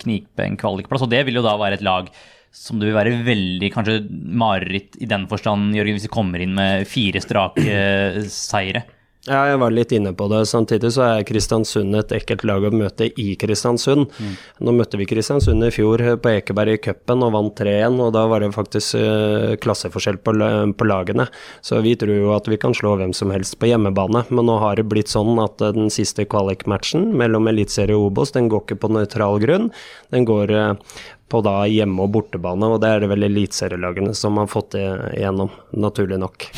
knipe 0.00 0.46
en 0.46 0.56
kvalikplass, 0.60 1.04
og 1.04 1.12
det 1.12 1.26
vil 1.28 1.42
jo 1.42 1.44
da 1.44 1.58
være 1.60 1.80
et 1.80 1.84
lag 1.84 2.08
som 2.56 2.80
det 2.80 2.88
vil 2.88 2.96
være 2.96 3.20
veldig 3.22 3.68
kanskje 3.70 3.98
mareritt 4.10 4.96
i 4.98 5.06
den 5.06 5.28
forstand, 5.30 5.74
Jørgen, 5.76 5.94
hvis 5.94 6.08
de 6.08 6.10
kommer 6.10 6.42
inn 6.42 6.56
med 6.56 6.88
fire 6.88 7.20
strake 7.22 7.68
uh, 7.68 8.24
seire. 8.32 8.86
Ja, 9.28 9.42
jeg 9.50 9.58
var 9.60 9.72
litt 9.76 9.90
inne 9.92 10.14
på 10.16 10.30
det. 10.32 10.38
Samtidig 10.48 10.94
så 10.94 11.02
er 11.04 11.26
Kristiansund 11.28 11.92
et 11.98 12.12
ekkelt 12.16 12.40
lag 12.48 12.64
å 12.64 12.70
møte 12.72 13.10
i 13.20 13.34
Kristiansund. 13.36 14.08
Mm. 14.16 14.30
Nå 14.64 14.72
møtte 14.78 14.96
vi 14.96 15.04
Kristiansund 15.10 15.66
i 15.66 15.68
fjor 15.74 16.00
på 16.24 16.32
Ekeberg 16.38 16.78
i 16.78 16.80
cupen 16.86 17.26
og 17.26 17.34
vant 17.34 17.60
3-1, 17.60 17.98
og 18.00 18.14
da 18.16 18.22
var 18.32 18.40
det 18.40 18.48
faktisk 18.54 18.96
uh, 18.96 19.58
klasseforskjell 19.60 20.22
på, 20.24 20.34
på, 20.72 20.88
lagene. 20.88 21.28
Så 21.60 21.82
vi 21.84 21.92
tror 22.00 22.16
jo 22.16 22.32
at 22.32 22.48
vi 22.48 22.56
kan 22.64 22.72
slå 22.72 22.94
hvem 22.96 23.12
som 23.12 23.34
helst 23.34 23.60
på 23.60 23.68
hjemmebane, 23.68 24.24
men 24.32 24.48
nå 24.48 24.56
har 24.64 24.80
det 24.80 24.88
blitt 24.88 25.12
sånn 25.12 25.36
at 25.44 25.60
uh, 25.60 25.68
den 25.76 25.92
siste 25.92 26.24
kvalikmatchen 26.24 27.10
mellom 27.12 27.52
Eliteserie 27.52 28.00
og 28.00 28.14
Obos, 28.14 28.32
den 28.32 28.48
går 28.48 28.64
ikke 28.64 28.80
på 28.86 28.94
nøytral 28.96 29.36
grunn. 29.44 29.68
Den 30.16 30.24
går 30.32 30.56
uh, 30.56 31.00
på 31.28 31.44
da 31.44 31.58
hjemme- 31.68 32.08
og 32.08 32.16
bortebane, 32.16 32.72
og 32.72 32.80
det 32.80 32.96
er 32.96 33.04
det 33.04 33.12
vel 33.12 33.28
eliteserielagene 33.28 34.16
som 34.16 34.40
har 34.40 34.48
fått 34.48 34.80
igjennom, 34.80 35.52
naturlig 35.76 36.24
nok 36.24 36.48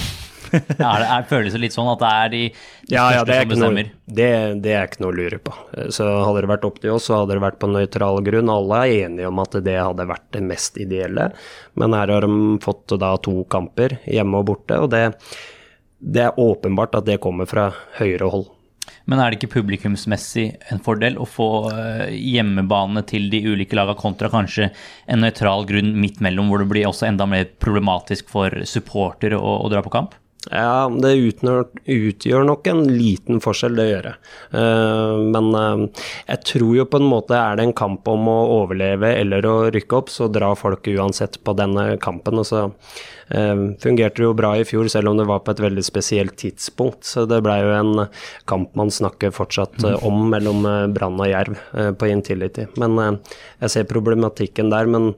ja, 0.52 0.90
det 1.02 1.08
er, 1.08 1.26
føles 1.31 1.56
det 1.56 1.62
litt 1.64 1.75
sånn 1.76 1.90
at 1.93 2.02
det 2.02 2.12
er 2.12 2.32
de, 2.32 2.43
de 2.88 2.96
ja, 2.96 3.06
ja, 3.16 3.25
det 3.28 3.38
som 3.40 3.52
bestemmer? 3.54 3.90
Noe, 3.90 4.14
det, 4.19 4.31
det, 4.64 4.75
er 4.76 4.88
ikke 4.90 5.04
noe 5.04 5.12
å 5.12 5.19
lure 5.19 5.40
på. 5.43 5.56
Så 5.94 6.08
Hadde 6.12 6.44
det 6.44 6.52
vært 6.52 6.69
opp 6.69 6.81
til 6.82 6.94
oss, 6.94 7.08
så 7.08 7.22
hadde 7.22 7.37
det 7.37 7.44
vært 7.44 7.60
på 7.62 7.70
nøytral 7.72 8.22
grunn. 8.26 8.52
Alle 8.52 8.81
er 8.84 9.06
enige 9.08 9.32
om 9.32 9.43
at 9.43 9.58
det 9.64 9.79
hadde 9.79 10.08
vært 10.12 10.29
det 10.36 10.44
mest 10.46 10.81
ideelle, 10.82 11.31
men 11.81 11.98
her 11.98 12.15
har 12.15 12.26
de 12.26 12.41
fått 12.65 12.96
da 13.00 13.15
to 13.22 13.43
kamper, 13.53 13.98
hjemme 14.06 14.43
og 14.43 14.50
borte. 14.53 14.81
og 14.82 14.91
det, 14.93 15.06
det 16.03 16.26
er 16.29 16.41
åpenbart 16.41 16.98
at 16.98 17.08
det 17.08 17.22
kommer 17.22 17.48
fra 17.48 17.70
høyere 18.00 18.31
hold. 18.32 18.50
Men 19.10 19.19
er 19.19 19.31
det 19.31 19.41
ikke 19.41 19.56
publikumsmessig 19.56 20.44
en 20.72 20.82
fordel 20.82 21.19
å 21.20 21.26
få 21.29 21.48
eh, 21.72 22.15
hjemmebane 22.15 23.03
til 23.08 23.29
de 23.32 23.43
ulike 23.48 23.76
lagene 23.79 23.98
kontra 23.98 24.31
kanskje 24.32 24.70
en 25.10 25.22
nøytral 25.24 25.67
grunn 25.69 25.93
midt 25.98 26.22
mellom, 26.24 26.50
hvor 26.50 26.62
det 26.62 26.70
blir 26.70 26.88
også 26.88 27.08
enda 27.08 27.26
mer 27.29 27.48
problematisk 27.62 28.31
for 28.32 28.62
supportere 28.69 29.38
å, 29.38 29.56
å 29.65 29.70
dra 29.72 29.82
på 29.84 29.93
kamp? 29.94 30.17
Ja, 30.51 30.91
det 30.91 31.13
utgjør, 31.22 31.69
utgjør, 31.87 32.43
nok 32.49 32.67
en 32.67 32.81
liten 32.91 33.39
forskjell, 33.43 33.77
det 33.79 33.84
gjør 33.87 34.08
det. 34.08 34.15
Uh, 34.51 35.20
men 35.31 35.51
uh, 35.55 36.06
jeg 36.27 36.43
tror 36.49 36.72
jo 36.81 36.87
på 36.91 36.99
en 36.99 37.06
måte 37.06 37.39
er 37.39 37.61
det 37.61 37.69
en 37.69 37.77
kamp 37.79 38.11
om 38.11 38.27
å 38.27 38.39
overleve 38.56 39.13
eller 39.20 39.46
å 39.46 39.55
rykke 39.70 40.01
opp, 40.01 40.11
så 40.11 40.27
drar 40.32 40.58
folk 40.58 40.91
uansett 40.91 41.39
på 41.46 41.55
denne 41.55 41.93
kampen. 42.03 42.43
Og 42.43 42.49
så 42.49 42.65
fungerte 43.82 44.24
jo 44.24 44.32
bra 44.36 44.53
i 44.58 44.65
fjor, 44.69 44.89
selv 44.93 45.12
om 45.12 45.17
det 45.19 45.27
var 45.29 45.43
på 45.44 45.55
et 45.55 45.62
veldig 45.65 45.84
spesielt 45.86 46.36
tidspunkt. 46.41 47.06
Så 47.08 47.24
det 47.31 47.41
blei 47.44 47.58
jo 47.62 47.72
en 47.77 48.06
kamp 48.51 48.74
man 48.79 48.93
snakker 48.93 49.32
fortsatt 49.34 49.82
eh, 49.89 50.05
om 50.06 50.27
mellom 50.32 50.67
eh, 50.69 50.89
Brann 50.93 51.20
og 51.20 51.31
Jerv 51.31 51.56
på 51.98 52.10
Intility. 52.10 52.67
Men 52.81 52.98
jeg 53.62 53.72
ser 53.72 53.89
problematikken 53.91 54.72
der. 54.72 54.91
Men 54.91 55.12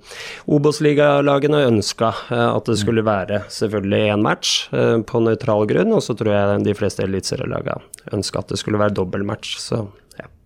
Obos-ligalagene 0.50 1.64
ønska 1.68 2.12
at 2.30 2.70
det 2.70 2.78
skulle 2.80 3.04
være 3.06 3.42
selvfølgelig 3.52 4.12
én 4.14 4.24
match 4.24 4.54
på 4.70 5.22
nøytral 5.24 5.66
grunn, 5.70 5.92
og 5.96 6.02
så 6.04 6.16
tror 6.18 6.32
jeg 6.34 6.64
de 6.68 6.76
fleste 6.78 7.04
eliteserielagene 7.06 8.14
ønska 8.14 8.42
at 8.42 8.54
det 8.54 8.60
skulle 8.60 8.80
være 8.80 8.96
dobbeltmatch. 8.96 9.58
Så. 9.62 9.84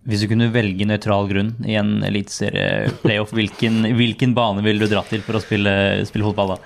Hvis 0.09 0.23
du 0.23 0.29
kunne 0.31 0.49
velge 0.53 0.87
nøytral 0.87 1.27
grunn 1.29 1.51
i 1.67 1.75
en 1.77 1.99
eliteserie-playoff, 2.07 3.33
hvilken, 3.35 3.83
hvilken 3.99 4.33
bane 4.37 4.63
ville 4.65 4.85
du 4.85 4.93
dratt 4.93 5.11
til 5.11 5.21
for 5.25 5.37
å 5.37 5.43
spille, 5.43 5.73
spille 6.09 6.25
fotball 6.29 6.55
da? 6.55 6.59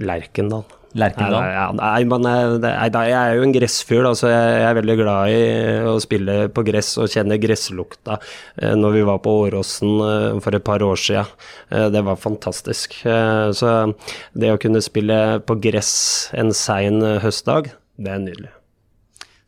Lerkendal. 0.00 0.62
Lerkendal? 0.96 1.40
Nei, 1.40 2.04
nei, 2.04 2.04
nei, 2.04 2.04
men 2.08 2.26
jeg, 2.28 2.92
jeg 2.92 3.16
er 3.16 3.36
jo 3.38 3.44
en 3.46 3.54
gressfugl. 3.56 4.08
så 4.16 4.28
jeg, 4.28 4.62
er 4.68 4.76
veldig 4.76 4.96
glad 5.00 5.32
i 5.32 5.42
å 5.88 5.96
spille 6.04 6.36
på 6.52 6.64
gress 6.68 6.94
og 7.00 7.12
kjenne 7.12 7.40
gresslukta. 7.40 8.18
Eh, 8.60 8.74
når 8.76 8.96
vi 8.98 9.04
var 9.08 9.20
på 9.24 9.36
Åråsen 9.46 9.92
eh, 10.06 10.40
for 10.44 10.56
et 10.56 10.66
par 10.68 10.84
år 10.84 11.00
siden, 11.00 11.36
eh, 11.72 11.88
det 11.92 12.04
var 12.08 12.20
fantastisk. 12.20 12.98
Så 13.02 13.76
det 14.36 14.52
å 14.52 14.60
kunne 14.60 14.84
spille 14.84 15.20
på 15.48 15.60
gress 15.64 15.94
en 16.36 16.52
sein 16.56 17.00
høstdag, 17.24 17.72
det 18.00 18.12
er 18.12 18.26
nydelig. 18.26 18.52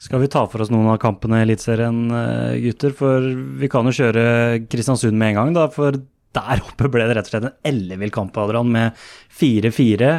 Skal 0.04 0.20
vi 0.20 0.28
ta 0.28 0.42
for 0.50 0.60
oss 0.60 0.68
noen 0.72 0.90
av 0.92 0.98
kampene 1.00 1.38
i 1.40 1.44
Eliteserien, 1.46 2.00
eh, 2.12 2.58
gutter? 2.66 2.92
For 2.92 3.24
vi 3.60 3.70
kan 3.72 3.86
jo 3.88 3.94
kjøre 3.96 4.66
Kristiansund 4.68 5.16
med 5.16 5.32
en 5.32 5.38
gang, 5.38 5.54
da. 5.56 5.68
For 5.72 5.96
der 6.34 6.62
oppe 6.64 6.90
ble 6.92 7.06
det 7.08 7.16
rett 7.18 7.30
og 7.30 7.34
slett 7.34 7.48
en 7.48 7.56
ellevill 7.70 8.12
kamp, 8.14 8.36
Adrian, 8.40 8.70
med 8.74 9.00
4-4. 9.38 10.12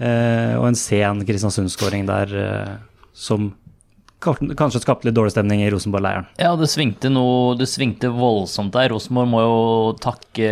Eh, 0.00 0.54
og 0.56 0.70
en 0.70 0.78
sen 0.78 1.24
Kristiansund-skåring 1.28 2.06
der 2.08 2.36
eh, 2.40 2.76
som 3.12 3.52
kanskje 4.20 4.82
skapte 4.82 5.08
litt 5.08 5.16
dårlig 5.16 5.32
stemning 5.32 5.62
i 5.64 5.70
Rosenborg-leiren. 5.72 6.28
Ja, 6.40 6.52
det 6.60 6.68
svingte 6.68 7.08
noe 7.12 7.54
Det 7.56 7.68
svingte 7.70 8.10
voldsomt 8.12 8.74
der. 8.76 8.90
Rosenborg 8.92 9.30
må 9.32 9.44
jo 9.44 9.60
takke 10.00 10.50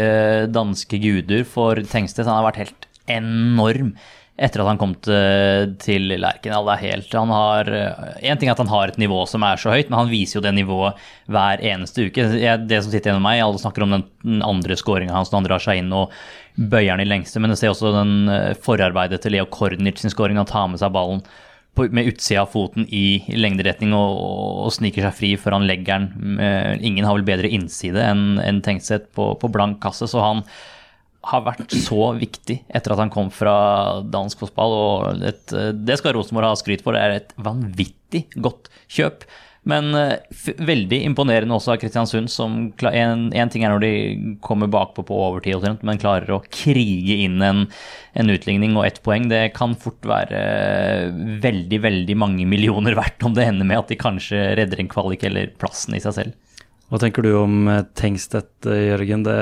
danske 0.52 1.00
guder 1.02 1.44
for 1.48 1.80
Tengstedt. 1.90 2.28
Han 2.28 2.40
har 2.40 2.48
vært 2.48 2.62
helt 2.64 2.88
enorm 3.08 3.92
etter 4.38 4.62
at 4.62 4.70
han 4.70 4.78
kom 4.78 4.92
til, 5.02 5.72
til 5.82 6.12
Lerkendal. 6.14 6.68
Er 6.70 6.82
helt 6.84 7.14
Han 7.18 7.32
har 7.34 7.68
En 7.68 8.38
ting 8.38 8.48
er 8.48 8.54
at 8.54 8.62
han 8.62 8.70
har 8.70 8.92
et 8.92 9.00
nivå 9.00 9.24
som 9.26 9.42
er 9.42 9.58
så 9.58 9.72
høyt, 9.74 9.90
men 9.90 9.98
han 9.98 10.12
viser 10.12 10.38
jo 10.38 10.44
det 10.44 10.54
nivået 10.54 11.00
hver 11.26 11.64
eneste 11.72 12.06
uke. 12.06 12.28
Det 12.30 12.78
som 12.82 12.92
sitter 12.92 13.10
gjennom 13.10 13.26
meg, 13.26 13.42
alle 13.42 13.58
snakker 13.58 13.84
om 13.84 13.96
den 13.96 14.44
andre 14.46 14.78
skåringa 14.78 15.16
hans 15.16 15.32
når 15.32 15.42
han 15.42 15.50
drar 15.50 15.64
seg 15.64 15.82
inn 15.82 15.90
og 15.96 16.14
bøyer 16.58 16.94
den 16.94 17.06
i 17.06 17.10
lengste, 17.10 17.42
men 17.42 17.54
jeg 17.54 17.60
ser 17.60 17.74
også 17.74 17.92
den 17.94 18.30
eh, 18.34 18.54
forarbeidet 18.62 19.20
til 19.22 19.36
Leo 19.36 19.46
Kornic 19.50 20.00
sin 20.02 20.14
skåring. 20.14 20.40
Han 20.40 20.48
tar 20.48 20.66
med 20.70 20.82
seg 20.82 20.94
ballen 20.94 21.22
med 21.78 22.08
utsida 22.10 22.42
av 22.42 22.48
foten 22.50 22.88
i, 22.90 23.20
lengderetning 23.38 23.92
og, 23.94 24.16
og, 24.64 24.72
sniker 24.74 25.04
seg 25.06 25.14
fri 25.14 25.28
før 25.38 25.58
han 25.58 25.68
legger 25.68 26.08
den. 26.08 26.40
Ingen 26.82 27.06
har 27.06 27.14
vel 27.14 27.28
bedre 27.28 27.50
innside 27.54 28.02
enn 28.02 28.40
en 28.42 28.80
sett 28.82 29.12
på, 29.14 29.30
på 29.38 29.50
blank 29.54 29.78
kasse, 29.84 30.08
så 30.10 30.24
han 30.24 30.42
har 31.28 31.44
vært 31.46 31.74
så 31.84 32.12
viktig 32.18 32.62
etter 32.68 32.94
at 32.94 33.02
han 33.02 33.12
kom 33.12 33.32
fra 33.34 33.56
dansk 34.08 34.46
fotball. 34.46 34.78
og 34.78 35.26
et, 35.28 35.44
Det 35.76 35.98
skal 36.00 36.16
Rosenborg 36.16 36.52
ha 36.52 36.60
skryt 36.60 36.84
for. 36.84 36.96
Det 36.96 37.04
er 37.04 37.18
et 37.18 37.36
vanvittig 37.36 38.26
godt 38.40 38.72
kjøp. 38.88 39.26
Men 39.68 39.90
uh, 39.92 40.14
veldig 40.64 41.00
imponerende 41.04 41.56
også 41.56 41.74
av 41.74 41.80
Kristiansund, 41.82 42.30
som 42.32 42.56
en, 42.88 43.26
en, 43.36 43.50
ting 43.52 43.64
er 43.66 43.74
når 43.74 43.82
de 43.84 43.92
kommer 44.44 44.70
bakpå 44.70 45.04
på 45.08 45.18
overtid, 45.26 45.66
men 45.84 46.00
klarer 46.00 46.30
å 46.32 46.40
krige 46.46 47.18
inn 47.26 47.42
en, 47.44 47.66
en 48.16 48.32
utligning 48.32 48.78
og 48.78 48.86
ett 48.86 49.02
poeng. 49.04 49.28
Det 49.28 49.42
kan 49.58 49.76
fort 49.78 50.08
være 50.08 50.40
uh, 50.40 51.18
veldig, 51.44 51.82
veldig 51.84 52.18
mange 52.18 52.48
millioner 52.48 52.96
verdt 52.98 53.26
om 53.28 53.36
det 53.36 53.48
ender 53.50 53.68
med 53.68 53.82
at 53.82 53.92
de 53.92 54.00
kanskje 54.00 54.54
redder 54.58 54.80
en 54.80 54.92
kvalik 54.92 55.26
eller 55.28 55.52
plassen 55.60 55.98
i 55.98 56.02
seg 56.04 56.16
selv. 56.22 56.64
Hva 56.88 57.02
tenker 57.02 57.20
du 57.20 57.34
om 57.36 57.66
eh, 57.68 57.82
Tengstedt, 58.00 58.64
Jørgen? 58.64 59.26
Det 59.26 59.36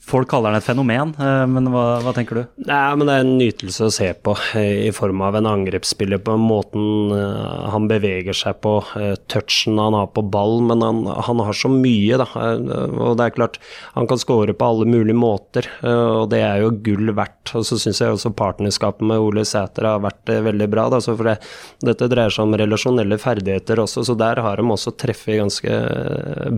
Folk 0.00 0.30
kaller 0.32 0.54
den 0.54 0.62
et 0.62 0.64
fenomen, 0.64 1.12
eh, 1.20 1.42
men 1.50 1.68
hva, 1.70 2.00
hva, 2.00 2.12
tenker 2.16 2.38
du? 2.38 2.42
Nei, 2.64 2.96
men 2.96 3.06
Det 3.06 3.14
er 3.14 3.24
en 3.24 3.36
nytelse 3.36 3.84
å 3.84 3.92
se 3.92 4.08
på, 4.16 4.32
eh, 4.56 4.86
i 4.88 4.92
form 4.96 5.20
av 5.20 5.36
en 5.36 5.48
angrepsspiller 5.50 6.22
på 6.24 6.38
måten 6.40 7.12
eh, 7.12 7.68
han 7.70 7.86
beveger 7.90 8.36
seg 8.36 8.62
på, 8.64 8.80
touchen 9.28 9.78
han 9.78 9.94
har 9.94 10.08
på 10.14 10.24
ball. 10.24 10.62
Men 10.64 10.82
han, 10.82 11.04
han 11.04 11.42
har 11.44 11.56
så 11.56 11.68
mye, 11.70 12.16
da. 12.20 12.26
Og 12.32 13.18
det 13.18 13.26
er 13.26 13.36
klart, 13.36 13.60
han 13.94 14.08
kan 14.08 14.20
skåre 14.20 14.56
på 14.56 14.70
alle 14.70 14.88
mulige 14.88 15.18
måter, 15.18 15.68
og 15.84 16.30
det 16.32 16.40
er 16.46 16.64
jo 16.64 16.72
gull 16.84 17.12
verdt. 17.16 17.52
Og 17.58 17.66
så 17.66 17.78
syns 17.80 18.00
jeg 18.00 18.14
også 18.14 18.32
partnerskapet 18.36 19.04
med 19.06 19.20
Ole 19.20 19.44
Sæter 19.48 19.86
har 19.86 20.02
vært 20.02 20.32
veldig 20.48 20.68
bra. 20.72 20.88
Da, 20.92 21.00
for 21.04 21.28
det, 21.28 21.36
dette 21.84 22.08
dreier 22.10 22.32
seg 22.32 22.48
om 22.48 22.58
relasjonelle 22.58 23.20
ferdigheter 23.20 23.82
også, 23.84 24.04
så 24.06 24.16
der 24.18 24.42
har 24.42 24.60
de 24.60 24.66
også 24.66 24.94
treffet 24.98 25.40
ganske 25.40 25.80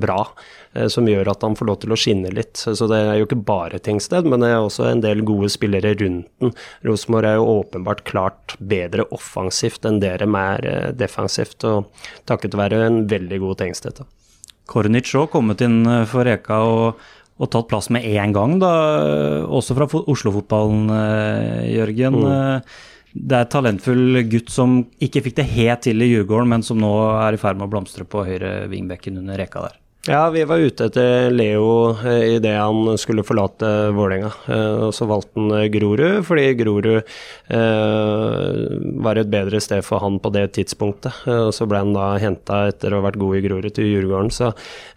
bra. 0.03 0.23
Som 0.89 1.05
gjør 1.09 1.35
at 1.35 1.43
han 1.45 1.57
får 1.59 1.69
lov 1.69 1.81
til 1.83 1.93
å 1.93 2.01
skinne 2.01 2.31
litt. 2.33 2.57
Så 2.57 2.89
det 2.89 2.97
er 2.97 3.19
jo 3.21 3.29
bare 3.39 3.81
Tingsted, 3.83 4.27
men 4.29 4.43
det 4.43 4.51
er 4.53 4.61
også 4.61 4.89
en 4.91 5.03
del 5.05 5.23
gode 5.27 5.51
spillere 5.53 5.95
rundt 6.01 6.29
den. 6.43 6.53
Rosenborg 6.87 7.29
er 7.29 7.39
jo 7.39 7.49
åpenbart 7.59 8.05
klart 8.09 8.57
bedre 8.59 9.07
offensivt 9.15 9.87
enn 9.89 10.01
dere 10.03 10.29
er 10.29 10.69
eh, 10.69 10.93
defensivt, 10.97 11.65
og 11.69 11.91
takket 12.29 12.59
være 12.59 12.85
en 12.87 13.03
veldig 13.11 13.41
god 13.43 13.61
Tingsted. 13.63 14.05
Kornic 14.71 15.11
òg 15.19 15.33
kommet 15.33 15.65
inn 15.65 15.83
eh, 15.87 16.07
for 16.09 16.29
Reka 16.29 16.63
og, 16.69 17.03
og, 17.39 17.51
tatt 17.51 17.69
plass 17.71 17.91
med 17.91 18.07
én 18.07 18.35
gang, 18.35 18.59
da, 18.63 18.73
også 19.49 19.77
fra 19.79 19.89
Oslo-fotballen, 20.03 20.89
Jørgen. 21.73 22.19
Mm. 22.23 22.73
Det 23.13 23.37
er 23.37 23.45
et 23.45 23.53
talentfull 23.53 24.23
gutt 24.33 24.49
som 24.53 24.79
ikke 25.05 25.21
fikk 25.27 25.37
det 25.43 25.51
helt 25.53 25.85
til 25.85 26.01
i 26.01 26.09
Djurgården, 26.09 26.49
men 26.55 26.65
som 26.65 26.81
nå 26.81 26.93
er 27.19 27.37
i 27.37 27.41
ferd 27.41 27.61
med 27.61 27.69
å 27.69 27.75
blomstre 27.75 28.09
på 28.09 28.25
høyre 28.25 28.63
vingbekken 28.73 29.21
under 29.21 29.41
Reka 29.41 29.67
der. 29.67 29.82
Ja, 30.09 30.31
vi 30.35 30.43
var 30.43 30.59
ute 30.59 30.89
etter 30.89 31.29
Leo 31.31 31.93
eh, 32.03 32.33
idet 32.35 32.57
han 32.59 32.99
skulle 32.99 33.23
forlate 33.23 33.69
Vålerenga. 33.95 34.33
Eh, 34.51 34.87
og 34.89 34.95
så 34.97 35.07
valgte 35.07 35.39
han 35.39 35.53
eh, 35.55 35.69
Grorud, 35.71 36.25
fordi 36.27 36.47
Grorud 36.59 36.89
eh, 36.99 38.57
var 39.05 39.21
et 39.21 39.29
bedre 39.31 39.61
sted 39.63 39.85
for 39.87 40.03
han 40.03 40.17
på 40.19 40.33
det 40.35 40.49
tidspunktet. 40.57 41.21
Og 41.31 41.53
så 41.55 41.69
ble 41.71 41.85
han 41.85 41.95
da 41.95 42.09
henta 42.19 42.65
etter 42.73 42.91
å 42.91 42.99
ha 42.99 43.05
vært 43.07 43.21
god 43.23 43.39
i 43.39 43.43
Grorud 43.45 43.77
til 43.77 43.87
Djurgården. 43.93 44.33
Så 44.35 44.49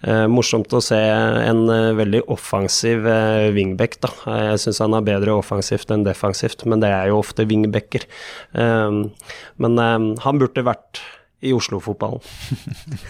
eh, 0.09 0.25
morsomt 0.25 0.73
å 0.73 0.81
se 0.81 0.97
en 0.97 1.61
veldig 2.01 2.23
offensiv 2.33 3.05
eh, 3.05 3.51
wingback, 3.53 3.99
da. 4.07 4.09
Jeg 4.47 4.63
syns 4.63 4.81
han 4.87 4.97
er 4.97 5.05
bedre 5.05 5.35
offensivt 5.37 5.93
enn 5.93 6.07
defensivt, 6.07 6.65
men 6.65 6.81
det 6.81 6.89
er 6.89 7.11
jo 7.11 7.21
ofte 7.21 7.45
wingbacker. 7.45 8.09
men 8.57 9.77
han 10.25 10.41
burde 10.41 10.65
vært 10.65 11.03
i 11.45 11.53
Oslo-fotballen. 11.53 12.21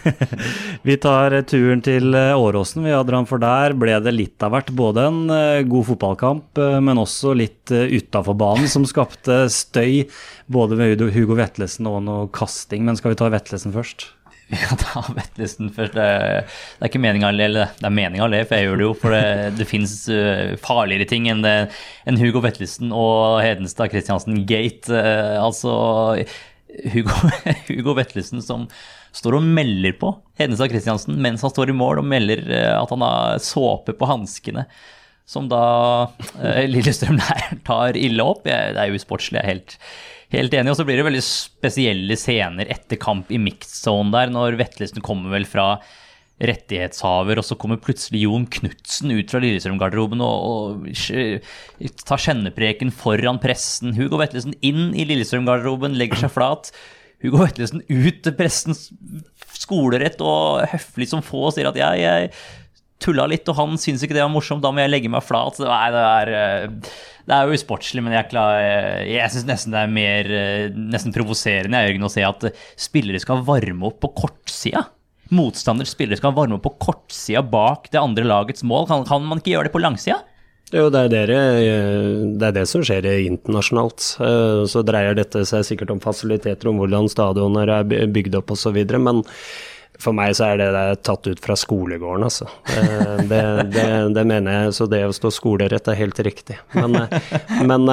vi 0.87 0.97
tar 1.01 1.35
turen 1.49 1.81
til 1.85 2.15
eh, 2.17 2.33
Åråsen, 2.35 2.83
vi, 2.85 2.93
hadde 2.93 3.15
han 3.15 3.29
for 3.29 3.41
der 3.41 3.75
ble 3.79 3.95
det 4.03 4.15
litt 4.15 4.43
av 4.45 4.55
hvert. 4.55 4.73
Både 4.75 5.07
en 5.09 5.21
eh, 5.33 5.63
god 5.67 5.87
fotballkamp, 5.91 6.61
eh, 6.61 6.77
men 6.83 7.01
også 7.01 7.35
litt 7.37 7.71
utafor 7.71 8.37
banen, 8.39 8.69
som 8.71 8.85
skapte 8.87 9.45
støy. 9.53 10.05
Både 10.51 10.77
ved 10.79 11.01
Hugo 11.15 11.39
Vetlesen 11.39 11.87
og 11.89 12.03
noe 12.05 12.29
kasting. 12.35 12.85
Men 12.85 12.99
skal 12.99 13.15
vi 13.15 13.21
ta 13.23 13.31
Vetlesen 13.33 13.75
først? 13.75 14.11
Vi 14.51 14.59
kan 14.61 14.77
ta 14.77 15.01
Vetlesen 15.09 15.71
først. 15.73 15.95
Det 15.97 16.03
er, 16.05 16.43
det 16.45 16.85
er 16.85 16.91
ikke 16.91 16.99
meninga 17.01 17.31
å 17.31 17.33
le, 17.33 17.47
det 17.79 17.87
er 17.87 17.93
meninga 17.97 18.27
å 18.27 18.29
le, 18.29 18.43
for 18.45 18.53
jeg 18.53 18.67
gjør 18.67 18.77
det 18.77 18.85
jo. 18.85 18.91
For 19.01 19.15
det, 19.15 19.23
det 19.57 19.65
fins 19.65 19.95
farligere 20.61 21.07
ting 21.09 21.25
enn, 21.31 21.41
det, 21.41 21.55
enn 22.05 22.19
Hugo 22.21 22.43
Vetlesen 22.45 22.93
og 22.93 23.39
Hedenstad 23.41 23.89
Christiansen 23.89 24.43
Gate. 24.45 25.01
Altså 25.41 25.73
Hugo, 26.93 27.15
Hugo 27.69 27.95
Vettelsen 27.97 28.43
som 28.43 28.67
står 29.15 29.39
og 29.39 29.47
melder 29.47 29.95
på 29.99 30.11
Hedenstad 30.39 30.73
Christiansen 30.73 31.19
mens 31.23 31.45
han 31.45 31.53
står 31.53 31.71
i 31.71 31.77
mål 31.77 32.01
og 32.01 32.09
melder 32.09 32.43
eh, 32.49 32.73
at 32.75 32.91
han 32.91 33.05
har 33.05 33.41
såpe 33.43 33.95
på 33.97 34.09
hanskene. 34.09 34.65
Som 35.25 35.47
da 35.49 35.63
eh, 36.43 36.65
Lillestrøm 36.69 37.17
der 37.21 37.55
tar 37.65 37.97
ille 37.97 38.25
opp. 38.25 38.45
Jeg, 38.49 38.75
det 38.75 38.83
er 38.83 38.91
jo 38.91 38.99
usportslig, 38.99 39.39
jeg 39.39 39.43
er 39.43 39.53
helt, 39.53 39.77
helt 40.35 40.57
enig. 40.57 40.73
Og 40.73 40.79
så 40.79 40.85
blir 40.87 41.01
det 41.01 41.07
veldig 41.07 41.23
spesielle 41.25 42.17
scener 42.19 42.69
etter 42.75 43.01
kamp 43.01 43.31
i 43.33 43.41
mixed 43.41 43.73
zone 43.79 44.13
der, 44.13 44.33
når 44.33 44.59
Vettelsen 44.61 45.05
kommer 45.05 45.33
vel 45.33 45.47
fra 45.49 45.73
rettighetshaver, 46.43 47.39
og 47.39 47.47
så 47.47 47.55
kommer 47.59 47.79
plutselig 47.79 48.25
Jon 48.25 48.47
Knutsen 48.51 49.13
ut 49.15 49.31
fra 49.31 49.39
Lillestrøm-garderoben 49.43 50.23
og, 50.25 50.83
og 50.83 51.93
tar 52.03 52.23
kjennepreken 52.25 52.91
foran 52.91 53.39
pressen. 53.43 53.95
Hugo 53.95 54.19
Vetlesen 54.19 54.57
inn 54.65 54.91
i 54.97 55.07
Lillestrøm-garderoben, 55.07 55.95
legger 55.99 56.25
seg 56.25 56.33
flat. 56.35 56.73
Hugo 57.23 57.39
Vetlesen 57.45 57.85
ut 57.87 58.19
til 58.25 58.35
pressens 58.35 58.89
skolerett 59.55 60.19
og 60.21 60.65
høflig 60.73 61.07
som 61.09 61.23
få 61.25 61.47
sier 61.55 61.71
at 61.71 61.79
jeg, 61.79 62.03
jeg 62.03 62.33
tulla 63.01 63.25
litt, 63.31 63.47
og 63.51 63.57
han 63.57 63.79
syns 63.79 64.03
ikke 64.03 64.17
det 64.17 64.23
var 64.23 64.33
morsomt, 64.33 64.63
da 64.63 64.71
må 64.73 64.83
jeg 64.83 64.91
legge 64.91 65.11
meg 65.11 65.23
flat. 65.23 65.55
Det 65.61 65.71
er, 65.71 66.33
eh, 66.35 66.67
det 67.27 67.37
er 67.37 67.47
jo 67.47 67.55
usportslig, 67.55 68.03
men 68.03 68.17
jeg, 68.17 68.27
klar, 68.33 68.59
jeg 69.07 69.31
syns 69.31 69.47
nesten 69.47 69.75
det 69.75 69.85
er 69.85 69.95
mer 70.01 70.35
eh, 70.41 70.67
nesten 70.75 71.15
provoserende 71.15 71.85
Jørgen, 71.87 72.07
å 72.07 72.11
se 72.11 72.27
at 72.27 72.47
spillere 72.75 73.23
skal 73.23 73.43
varme 73.47 73.87
opp 73.87 74.01
på 74.03 74.11
kortsida 74.19 74.83
motstanders 75.33 75.93
spillere 75.95 76.19
skal 76.19 76.35
varme 76.35 76.59
opp 76.59 76.65
på 76.67 76.75
kortsida 76.89 77.41
bak 77.41 77.89
det 77.93 78.01
andre 78.01 78.27
lagets 78.27 78.65
mål. 78.67 78.87
Kan, 78.89 79.05
kan 79.09 79.25
man 79.25 79.41
ikke 79.41 79.55
gjøre 79.55 79.69
det 79.69 79.75
på 79.75 79.83
langsida? 79.83 80.21
Jo, 80.73 80.87
det 80.89 81.03
er, 81.05 81.11
dere, 81.13 81.37
det 82.41 82.47
er 82.47 82.55
det 82.55 82.65
som 82.67 82.81
skjer 82.85 83.05
internasjonalt. 83.27 84.01
Eh, 84.25 84.63
så 84.69 84.81
dreier 84.85 85.17
dette 85.17 85.43
seg 85.45 85.65
sikkert 85.67 85.93
om 85.93 86.01
fasiliteter, 86.01 86.71
om 86.71 86.81
hvordan 86.81 87.09
stadioner 87.11 87.69
er 87.69 88.09
bygd 88.09 88.39
opp 88.41 88.55
osv. 88.55 88.79
Men 88.97 89.21
for 90.01 90.17
meg 90.17 90.33
så 90.35 90.49
er 90.49 90.59
det 90.59 90.71
der 90.75 90.97
tatt 91.05 91.29
ut 91.29 91.43
fra 91.43 91.55
skolegården, 91.59 92.25
altså. 92.25 92.49
Eh, 92.73 93.21
det, 93.29 93.43
det, 93.75 93.87
det, 94.17 94.25
mener 94.25 94.57
jeg. 94.57 94.75
Så 94.79 94.89
det 94.89 95.03
å 95.05 95.13
stå 95.15 95.31
skolerett 95.33 95.87
er 95.91 96.01
helt 96.01 96.21
riktig. 96.25 96.57
Men, 96.73 96.97
eh, 97.05 97.63
men 97.69 97.87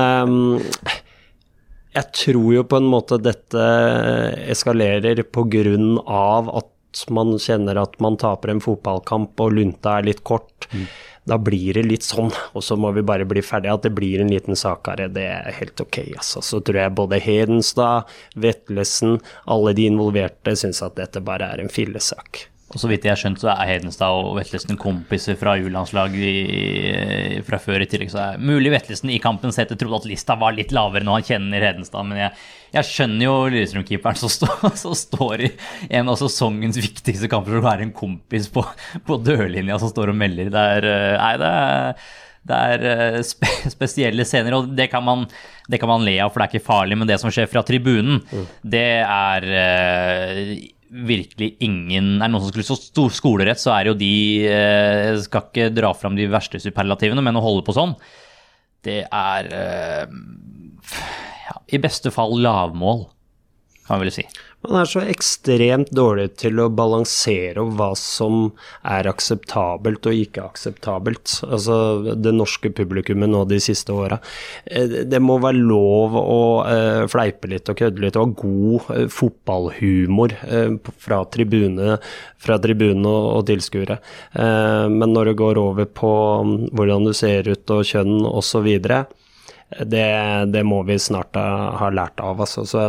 jeg 1.93 2.09
tror 2.25 2.51
jo 2.57 2.65
på 2.65 2.81
en 2.81 2.89
måte 2.89 3.21
dette 3.21 3.71
eskalerer 4.49 5.27
på 5.29 5.45
grunn 5.53 5.99
av 6.09 6.49
at 6.57 6.73
man 7.11 7.37
kjenner 7.41 7.81
at 7.81 7.99
man 8.03 8.19
taper 8.21 8.53
en 8.53 8.63
fotballkamp 8.63 9.41
og 9.41 9.57
lunta 9.57 9.99
er 9.99 10.07
litt 10.11 10.23
kort, 10.29 10.69
mm. 10.73 10.87
da 11.31 11.39
blir 11.41 11.79
det 11.79 11.87
litt 11.89 12.07
sånn. 12.07 12.31
Og 12.53 12.65
så 12.67 12.77
må 12.77 12.93
vi 12.97 13.05
bare 13.07 13.27
bli 13.29 13.43
ferdige. 13.45 13.75
At 13.79 13.87
det 13.87 13.95
blir 13.97 14.23
en 14.23 14.33
liten 14.33 14.59
sak 14.59 14.91
her, 14.91 15.07
det 15.13 15.27
er 15.31 15.59
helt 15.59 15.81
ok. 15.81 16.03
Altså. 16.19 16.45
Så 16.45 16.61
tror 16.61 16.83
jeg 16.85 16.97
både 16.99 17.21
Hedenstad, 17.23 18.11
Vetlesen, 18.37 19.21
alle 19.45 19.75
de 19.79 19.89
involverte 19.91 20.57
syns 20.59 20.83
at 20.85 20.99
dette 21.01 21.25
bare 21.25 21.55
er 21.55 21.65
en 21.65 21.73
fillesak. 21.73 22.47
Og 22.73 22.81
så 22.81 22.88
vidt 22.88 23.05
jeg 23.05 23.12
har 23.12 23.21
skjønt, 23.21 23.41
så 23.43 23.50
er 23.52 23.69
Hedenstad 23.69 24.14
og 24.17 24.37
Vetlesen 24.38 24.79
kompiser 24.81 25.37
fra 25.37 25.59
U-landslaget 25.61 27.43
fra 27.47 27.59
før 27.61 27.85
i 27.85 27.88
tillegg. 27.91 28.11
Så 28.12 28.21
er 28.23 28.41
mulig 28.41 28.73
Vetlesen 28.73 29.12
i 29.12 29.19
kampen 29.23 29.52
setter 29.55 29.76
trodde 29.81 30.00
at 30.02 30.09
lista 30.09 30.37
var 30.41 30.55
litt 30.57 30.73
lavere 30.75 31.05
når 31.05 31.19
han 31.21 31.26
kjenner 31.29 31.67
Hedenstad, 31.67 32.07
men 32.09 32.23
jeg, 32.23 32.33
jeg 32.79 32.88
skjønner 32.88 33.26
jo 33.26 33.35
Lillestrøm-keeperen 33.52 34.21
som, 34.23 34.33
stå- 34.33 34.73
som 34.87 34.97
står 34.97 35.47
i 35.49 35.52
en 36.00 36.09
av 36.12 36.17
sesongens 36.21 36.81
viktigste 36.81 37.29
kamper, 37.33 37.59
som 37.61 37.71
er 37.75 37.85
en 37.87 37.95
kompis 37.97 38.49
på, 38.52 38.64
på 39.09 39.21
dørlinja 39.26 39.76
som 39.83 39.93
står 39.93 40.14
og 40.14 40.21
melder. 40.25 40.52
Det 40.55 40.67
er 40.76 40.91
eh, 40.97 41.17
Nei, 41.23 41.33
det 41.43 41.55
er 41.55 42.05
det 42.43 42.57
er 42.59 42.83
eh, 42.91 43.17
spe 43.23 43.47
spesielle 43.71 44.25
scener, 44.26 44.57
og 44.57 44.73
det 44.75 44.88
kan, 44.91 45.05
man, 45.07 45.21
det 45.71 45.79
kan 45.79 45.87
man 45.93 46.02
le 46.02 46.17
av, 46.25 46.33
for 46.35 46.43
det 46.43 46.49
er 46.49 46.57
ikke 46.57 46.67
farlig. 46.73 46.97
Men 46.99 47.07
det 47.07 47.21
som 47.23 47.31
skjer 47.31 47.47
fra 47.47 47.62
tribunen, 47.69 48.19
det 48.67 48.83
er 49.05 49.47
eh, 49.61 50.49
virkelig 50.93 51.55
ingen 51.65 52.19
Er 52.19 52.27
det 52.27 52.33
noen 52.35 52.45
som 52.45 52.53
skulle 52.53 52.77
stå 52.77 53.07
skolerett, 53.15 53.61
så 53.61 53.73
er 53.75 53.91
jo 53.91 53.97
de 53.99 54.13
eh, 54.49 55.15
skal 55.25 55.47
ikke 55.49 55.71
dra 55.73 55.93
fram 55.97 56.19
de 56.19 56.29
verste 56.31 56.61
superlativene, 56.63 57.25
men 57.25 57.39
å 57.39 57.45
holde 57.45 57.65
på 57.67 57.75
sånn, 57.77 57.95
det 58.85 59.01
er 59.07 59.49
eh, 59.57 60.05
ja, 61.47 61.57
I 61.73 61.81
beste 61.83 62.13
fall 62.15 62.37
lavmål, 62.45 63.07
kan 63.87 64.01
vi 64.01 64.07
vel 64.07 64.15
si. 64.15 64.27
Man 64.62 64.79
er 64.79 64.87
så 64.87 65.01
ekstremt 65.11 65.91
dårlig 65.91 66.37
til 66.39 66.61
å 66.62 66.69
balansere 66.71 67.65
hva 67.75 67.89
som 67.99 68.53
er 68.87 69.09
akseptabelt 69.11 70.07
og 70.07 70.21
ikke 70.23 70.45
akseptabelt. 70.45 71.33
Altså 71.49 72.15
det 72.15 72.35
norske 72.37 72.71
publikummet 72.71 73.33
nå 73.33 73.43
de 73.51 73.59
siste 73.62 73.95
åra. 73.95 74.21
Det 74.62 75.19
må 75.23 75.41
være 75.43 75.65
lov 75.67 76.15
å 76.21 76.43
eh, 76.71 77.03
fleipe 77.11 77.51
litt 77.51 77.73
og 77.73 77.81
kødde 77.83 78.05
litt 78.05 78.19
og 78.21 78.29
ha 78.29 78.45
god 78.45 78.93
eh, 78.95 79.09
fotballhumor 79.11 80.37
eh, 80.47 80.79
fra 81.03 81.25
tribune, 81.35 81.99
fra 82.39 82.61
tribune 82.62 83.03
og, 83.03 83.29
og 83.41 83.49
tilskuere. 83.51 83.99
Eh, 84.39 84.87
men 84.95 85.11
når 85.11 85.33
det 85.33 85.41
går 85.43 85.59
over 85.59 85.91
på 85.91 86.12
mm, 86.47 86.57
hvordan 86.71 87.11
du 87.11 87.17
ser 87.19 87.51
ut 87.51 87.75
og 87.75 87.83
kjønn 87.91 88.23
osv., 88.31 88.71
det, 89.81 90.07
det 90.52 90.62
må 90.69 90.83
vi 90.88 90.99
snart 91.00 91.37
ha, 91.38 91.73
ha 91.81 91.91
lært 91.95 92.21
av. 92.23 92.41
Altså. 92.45 92.64
Så 92.69 92.85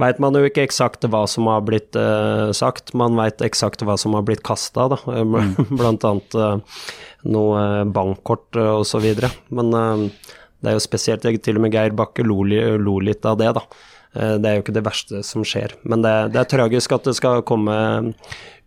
veit 0.00 0.20
man 0.22 0.36
jo 0.38 0.44
ikke 0.48 0.64
eksakt 0.66 1.06
hva 1.10 1.24
som 1.30 1.50
har 1.50 1.64
blitt 1.66 1.96
uh, 1.98 2.50
sagt, 2.56 2.94
man 2.98 3.18
veit 3.20 3.44
eksakt 3.44 3.84
hva 3.86 3.98
som 4.00 4.16
har 4.18 4.26
blitt 4.28 4.44
kasta. 4.46 4.88
Blant 5.78 6.06
annet 6.08 6.36
eh, 6.36 6.84
noe 7.32 7.62
eh, 7.62 7.82
bankkort 7.92 8.58
uh, 8.58 8.78
osv. 8.80 9.08
Men 9.52 9.74
uh, 9.76 10.06
det 10.62 10.70
er 10.70 10.78
jo 10.78 10.84
spesielt 10.84 11.26
Til 11.42 11.58
og 11.58 11.66
med 11.66 11.74
Geir 11.74 11.94
Bakke 11.96 12.24
lo, 12.26 12.42
lo 12.46 13.00
litt 13.02 13.26
av 13.26 13.40
det, 13.40 13.50
da. 13.58 13.66
Eh, 14.14 14.34
det 14.38 14.48
er 14.48 14.58
jo 14.58 14.64
ikke 14.64 14.76
det 14.76 14.86
verste 14.86 15.22
som 15.26 15.44
skjer. 15.46 15.76
Men 15.88 16.04
det, 16.04 16.14
det 16.34 16.42
er 16.42 16.50
tragisk 16.50 16.96
at 16.96 17.08
det 17.08 17.16
skal 17.18 17.44
komme 17.48 17.76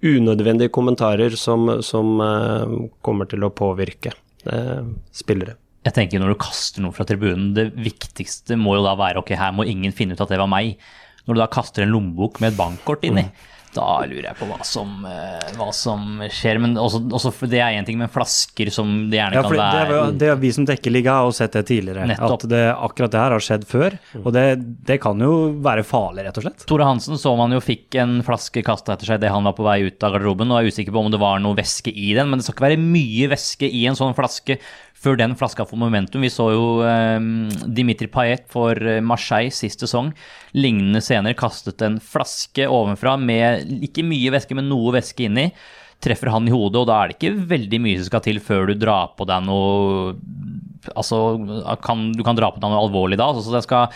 unødvendige 0.05 0.73
kommentarer 0.73 1.37
som, 1.39 1.69
som 1.85 2.17
eh, 2.21 2.79
kommer 3.05 3.29
til 3.29 3.45
å 3.45 3.53
påvirke 3.53 4.15
eh, 4.49 4.81
spillere. 5.15 5.57
Jeg 5.85 5.93
tenker 5.93 6.21
Når 6.21 6.33
du 6.33 6.39
kaster 6.41 6.81
noe 6.81 6.95
fra 6.95 7.05
tribunen, 7.07 7.51
det 7.57 7.69
viktigste 7.77 8.57
må 8.57 8.77
jo 8.79 8.85
da 8.85 8.95
være 8.99 9.21
ok, 9.21 9.35
her 9.37 9.53
må 9.55 9.67
ingen 9.69 9.93
finne 9.95 10.17
ut 10.17 10.23
at 10.23 10.31
det 10.33 10.41
var 10.41 10.49
meg. 10.49 10.79
Når 11.25 11.37
du 11.37 11.41
da 11.41 11.51
kaster 11.51 11.85
en 11.85 11.93
lommebok 11.93 12.41
med 12.41 12.53
et 12.53 12.57
bankkort 12.57 13.05
inni, 13.05 13.25
da 13.75 13.85
lurer 14.07 14.29
jeg 14.29 14.37
på 14.39 14.47
hva 14.47 14.59
som, 14.65 14.91
eh, 15.09 15.51
hva 15.57 15.67
som 15.75 16.21
skjer. 16.31 16.59
Men 16.63 16.77
også, 16.79 17.01
også 17.11 17.31
for 17.35 17.51
det 17.51 17.59
er 17.63 17.75
én 17.75 17.87
ting 17.87 17.99
med 17.99 18.11
flasker 18.13 18.71
som 18.73 19.09
det 19.11 19.19
gjerne 19.19 19.39
Ja, 19.39 19.43
kan 19.43 19.57
være 19.59 19.89
det, 19.89 20.19
det 20.21 20.29
er 20.31 20.39
vi 20.39 20.51
som 20.55 20.67
dekker 20.67 20.93
liga 20.93 21.17
har 21.19 21.33
sett 21.35 21.57
det 21.57 21.65
tidligere. 21.69 22.07
Nettopp. 22.07 22.45
At 22.45 22.47
det, 22.51 22.63
akkurat 22.73 23.15
det 23.15 23.21
her 23.21 23.35
har 23.35 23.45
skjedd 23.47 23.67
før. 23.69 23.97
Og 24.23 24.31
det, 24.35 24.45
det 24.87 24.99
kan 25.03 25.19
jo 25.21 25.33
være 25.65 25.85
farlig, 25.87 26.25
rett 26.27 26.39
og 26.39 26.47
slett. 26.47 26.65
Tore 26.69 26.87
Hansen 26.87 27.19
så 27.21 27.35
man 27.39 27.55
jo 27.55 27.61
fikk 27.63 27.99
en 28.01 28.17
flaske 28.25 28.63
kasta 28.65 28.95
etter 28.95 29.11
seg 29.11 29.21
idet 29.21 29.33
han 29.33 29.47
var 29.47 29.57
på 29.57 29.67
vei 29.67 29.81
ut 29.89 30.07
av 30.07 30.15
garderoben. 30.15 30.53
og 30.53 30.61
er 30.61 30.71
usikker 30.71 30.95
på 30.95 31.05
om 31.05 31.11
det 31.11 31.21
var 31.21 31.43
noe 31.43 31.57
væske 31.57 31.91
i 31.91 32.13
den, 32.17 32.31
men 32.31 32.39
det 32.39 32.47
skal 32.47 32.57
ikke 32.57 32.67
være 32.69 32.83
mye 32.85 33.31
væske 33.35 33.69
i 33.69 33.85
en 33.89 33.99
sånn 33.99 34.15
flaske 34.17 34.59
før 35.05 35.19
den 35.19 35.35
flaska 35.37 35.65
får 35.69 35.79
momentum. 35.79 36.23
Vi 36.25 36.31
så 36.33 36.49
jo 36.53 36.65
eh, 36.85 37.19
Dimitri 37.77 38.09
Payet 38.11 38.47
for 38.51 38.79
eh, 38.81 39.01
Marseille 39.05 39.53
sist 39.53 39.83
sesong. 39.85 40.11
Lignende 40.57 41.03
scener 41.05 41.37
kastet 41.37 41.83
en 41.85 41.99
flaske 42.01 42.67
ovenfra 42.71 43.15
med 43.21 43.69
ikke 43.85 44.05
mye 44.07 44.33
væske, 44.33 44.57
men 44.57 44.69
noe 44.71 44.95
væske 44.97 45.27
inni. 45.27 45.49
Treffer 46.03 46.33
han 46.33 46.49
i 46.49 46.53
hodet, 46.53 46.81
og 46.81 46.89
da 46.89 46.99
er 46.99 47.11
det 47.11 47.17
ikke 47.19 47.47
veldig 47.53 47.81
mye 47.85 48.01
som 48.01 48.09
skal 48.09 48.25
til 48.25 48.41
før 48.43 48.69
du 48.69 48.75
drar 48.81 49.13
på 49.17 49.27
deg 49.29 49.45
noe 49.47 50.15
Altså, 50.93 51.17
kan, 51.81 52.11
du 52.13 52.19
kan 52.21 52.37
dra 52.37 52.51
på 52.53 52.59
deg 52.61 52.69
noe 52.69 52.83
alvorlig 52.83 53.17
da. 53.17 53.31
Så 53.33 53.49
det 53.49 53.63
skal 53.65 53.89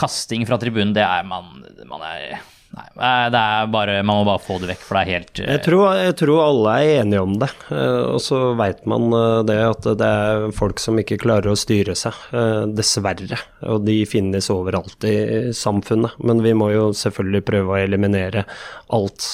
Kasting 0.00 0.46
fra 0.48 0.56
tribunen, 0.56 0.94
det 0.96 1.02
er 1.04 1.26
man, 1.28 1.58
man 1.84 2.00
er 2.08 2.38
Nei, 2.72 3.28
det 3.28 3.40
er 3.40 3.66
bare 3.72 3.98
Man 4.00 4.22
må 4.22 4.24
bare 4.30 4.40
få 4.40 4.56
det 4.62 4.70
vekk, 4.70 4.84
for 4.86 4.96
det 4.96 5.02
er 5.02 5.18
helt 5.18 5.40
uh... 5.42 5.44
Jeg 5.44 5.62
tror, 5.66 5.82
jeg 6.00 6.14
tror 6.22 6.40
alle 6.46 6.76
er 6.80 7.02
enige 7.02 7.24
om 7.26 7.34
det. 7.42 7.50
Eh, 7.68 8.04
Og 8.14 8.20
så 8.24 8.38
veit 8.58 8.80
man 8.88 9.12
eh, 9.18 9.40
det 9.48 9.58
at 9.66 9.88
det 10.00 10.08
er 10.08 10.46
folk 10.56 10.80
som 10.80 11.00
ikke 11.00 11.20
klarer 11.20 11.52
å 11.52 11.58
styre 11.58 11.96
seg, 11.98 12.16
eh, 12.32 12.62
dessverre. 12.72 13.40
Og 13.68 13.84
de 13.84 13.98
finnes 14.08 14.48
overalt 14.52 15.04
i 15.08 15.16
samfunnet. 15.56 16.16
Men 16.24 16.40
vi 16.44 16.54
må 16.56 16.70
jo 16.72 16.88
selvfølgelig 16.96 17.44
prøve 17.50 17.74
å 17.76 17.80
eliminere 17.82 18.46
alt, 18.92 19.28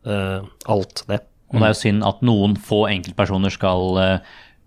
alt 0.00 1.02
det. 1.10 1.20
Og 1.50 1.58
det 1.58 1.66
er 1.66 1.74
jo 1.74 1.80
synd 1.82 2.06
at 2.08 2.22
noen 2.24 2.54
få 2.58 2.84
enkeltpersoner 2.88 3.52
skal 3.52 4.00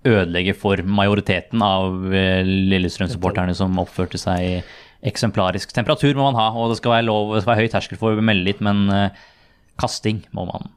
ødelegge 0.03 0.53
for 0.59 0.79
majoriteten 0.83 1.63
av 1.63 2.11
Lillestrøm-supporterne 2.13 3.55
som 3.57 3.79
oppførte 3.81 4.19
seg 4.21 4.67
eksemplarisk. 5.07 5.73
Temperatur 5.75 6.15
må 6.17 6.29
man 6.29 6.39
ha, 6.39 6.49
og 6.55 6.71
det 6.71 6.79
skal 6.79 6.97
være 6.97 7.07
lov, 7.09 7.35
det 7.35 7.43
skal 7.43 7.55
være 7.55 7.65
høy 7.65 7.73
terskel 7.73 7.99
for 8.01 8.17
å 8.17 8.25
melde 8.25 8.47
litt, 8.47 8.63
men 8.63 8.87
eh, 8.93 9.21
kasting 9.81 10.23
må 10.35 10.47
man 10.49 10.71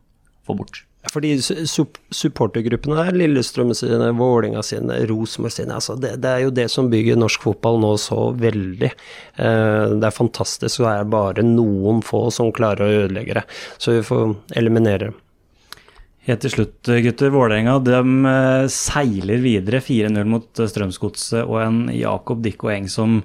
få 0.46 0.58
bort. 0.58 0.82
Fordi 1.12 1.36
supportergruppene 1.38 3.04
er 3.06 3.14
Lillestrøm 3.14 3.70
sine, 3.78 4.08
Vålinga 4.18 4.62
sine, 4.66 4.98
Rosenborg 5.06 5.54
sine 5.54 5.76
altså 5.76 5.94
det, 6.02 6.16
det 6.24 6.32
er 6.32 6.40
jo 6.42 6.54
det 6.54 6.66
som 6.72 6.88
bygger 6.90 7.18
norsk 7.20 7.44
fotball 7.46 7.78
nå 7.82 7.92
så 8.02 8.32
veldig. 8.34 8.90
Eh, 8.90 9.84
det 9.94 10.08
er 10.08 10.16
fantastisk, 10.16 10.82
det 10.82 10.90
er 10.90 11.12
bare 11.12 11.46
noen 11.46 12.02
få 12.06 12.26
som 12.34 12.50
klarer 12.54 12.82
å 12.82 13.04
ødelegge 13.04 13.38
det. 13.38 13.46
Så 13.78 13.94
vi 13.94 14.02
får 14.06 14.34
eliminere 14.58 15.10
dem. 15.10 15.22
Helt 16.26 16.42
til 16.42 16.50
slutt, 16.50 16.88
gutter. 17.04 17.30
Vålerenga 17.30 17.76
de 17.86 17.98
eh, 18.32 18.64
seiler 18.74 19.44
videre 19.44 19.78
4-0 19.78 20.26
mot 20.26 20.66
Strømsgodset 20.72 21.44
og 21.44 21.60
en 21.62 21.84
Jakob 21.94 22.42
Dikko 22.42 22.72
Eng 22.74 22.90
som 22.90 23.20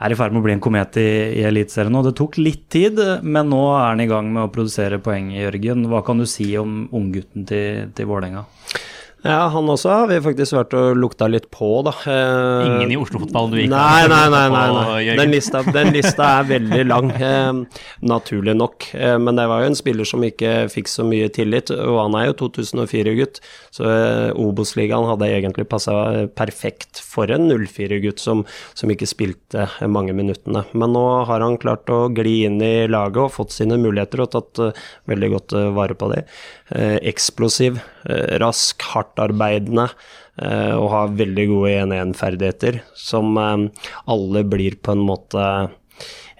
er 0.00 0.12
i 0.12 0.16
ferd 0.18 0.32
med 0.32 0.40
å 0.40 0.46
bli 0.46 0.54
en 0.56 0.62
komet 0.64 0.96
i, 1.00 1.08
i 1.40 1.44
Eliteserien 1.48 1.92
nå. 1.94 2.02
Det 2.06 2.14
tok 2.18 2.38
litt 2.40 2.64
tid, 2.72 3.00
men 3.22 3.50
nå 3.52 3.60
er 3.74 3.90
han 3.90 4.04
i 4.04 4.08
gang 4.10 4.30
med 4.32 4.46
å 4.46 4.52
produsere 4.52 5.00
poeng, 5.04 5.32
Jørgen. 5.36 5.84
Hva 5.92 6.00
kan 6.06 6.22
du 6.22 6.28
si 6.28 6.48
om 6.60 6.86
unggutten 6.96 7.46
til, 7.48 7.92
til 7.96 8.08
Vålerenga? 8.08 8.46
Ja, 9.22 9.50
han 9.52 9.68
også 9.68 9.90
har 9.92 10.06
vi 10.08 10.16
faktisk 10.24 10.54
vært 10.56 10.72
og 10.78 10.94
lukta 10.96 11.26
litt 11.28 11.50
på, 11.52 11.68
da. 11.84 11.92
Eh, 12.08 12.68
Ingen 12.70 12.94
i 12.94 12.96
Oslo-fotball 12.96 13.50
du 13.52 13.58
gikk 13.60 13.68
Nei, 13.72 14.06
nei, 14.08 14.22
nei. 14.32 14.44
nei, 14.54 14.62
nei. 14.76 15.16
Den, 15.18 15.32
lista, 15.34 15.60
den 15.66 15.90
lista 15.92 16.28
er 16.38 16.46
veldig 16.48 16.84
lang, 16.88 17.10
eh, 17.12 17.82
naturlig 18.08 18.54
nok. 18.56 18.86
Eh, 18.96 19.18
men 19.20 19.36
det 19.36 19.44
var 19.50 19.60
jo 19.60 19.70
en 19.72 19.76
spiller 19.76 20.08
som 20.08 20.24
ikke 20.24 20.54
fikk 20.72 20.88
så 20.88 21.04
mye 21.04 21.28
tillit, 21.36 21.68
og 21.74 21.98
han 22.00 22.16
er 22.16 22.30
jo 22.30 22.36
2004-gutt. 22.46 23.42
Så 23.76 23.84
eh, 23.90 24.30
Obos-ligaen 24.40 25.04
hadde 25.10 25.28
egentlig 25.28 25.68
passa 25.68 26.26
perfekt 26.38 27.02
for 27.04 27.28
en 27.34 27.50
04-gutt 27.52 28.24
som, 28.24 28.46
som 28.72 28.88
ikke 28.94 29.08
spilte 29.10 29.68
mange 29.84 30.16
minuttene. 30.16 30.64
Men 30.72 30.96
nå 30.96 31.04
har 31.28 31.44
han 31.44 31.60
klart 31.60 31.92
å 31.92 32.06
gli 32.08 32.40
inn 32.48 32.56
i 32.64 32.88
laget 32.88 33.20
og 33.26 33.34
fått 33.36 33.52
sine 33.52 33.76
muligheter 33.80 34.24
og 34.24 34.32
tatt 34.32 34.64
eh, 34.64 34.82
veldig 35.12 35.32
godt 35.36 35.58
eh, 35.60 35.68
vare 35.76 35.98
på 36.00 36.08
det. 36.16 36.24
Eh, 36.70 36.96
eksplosiv, 37.10 37.76
eh, 37.99 37.99
rask, 38.40 38.82
hardtarbeidende 38.94 39.88
eh, 40.42 40.74
og 40.74 40.88
har 40.94 41.16
veldig 41.18 41.46
gode 41.52 41.72
1-1-ferdigheter 41.84 42.80
som 42.96 43.36
eh, 43.40 43.86
alle 44.10 44.44
blir 44.48 44.78
på 44.80 44.96
en 44.96 45.04
måte 45.04 45.46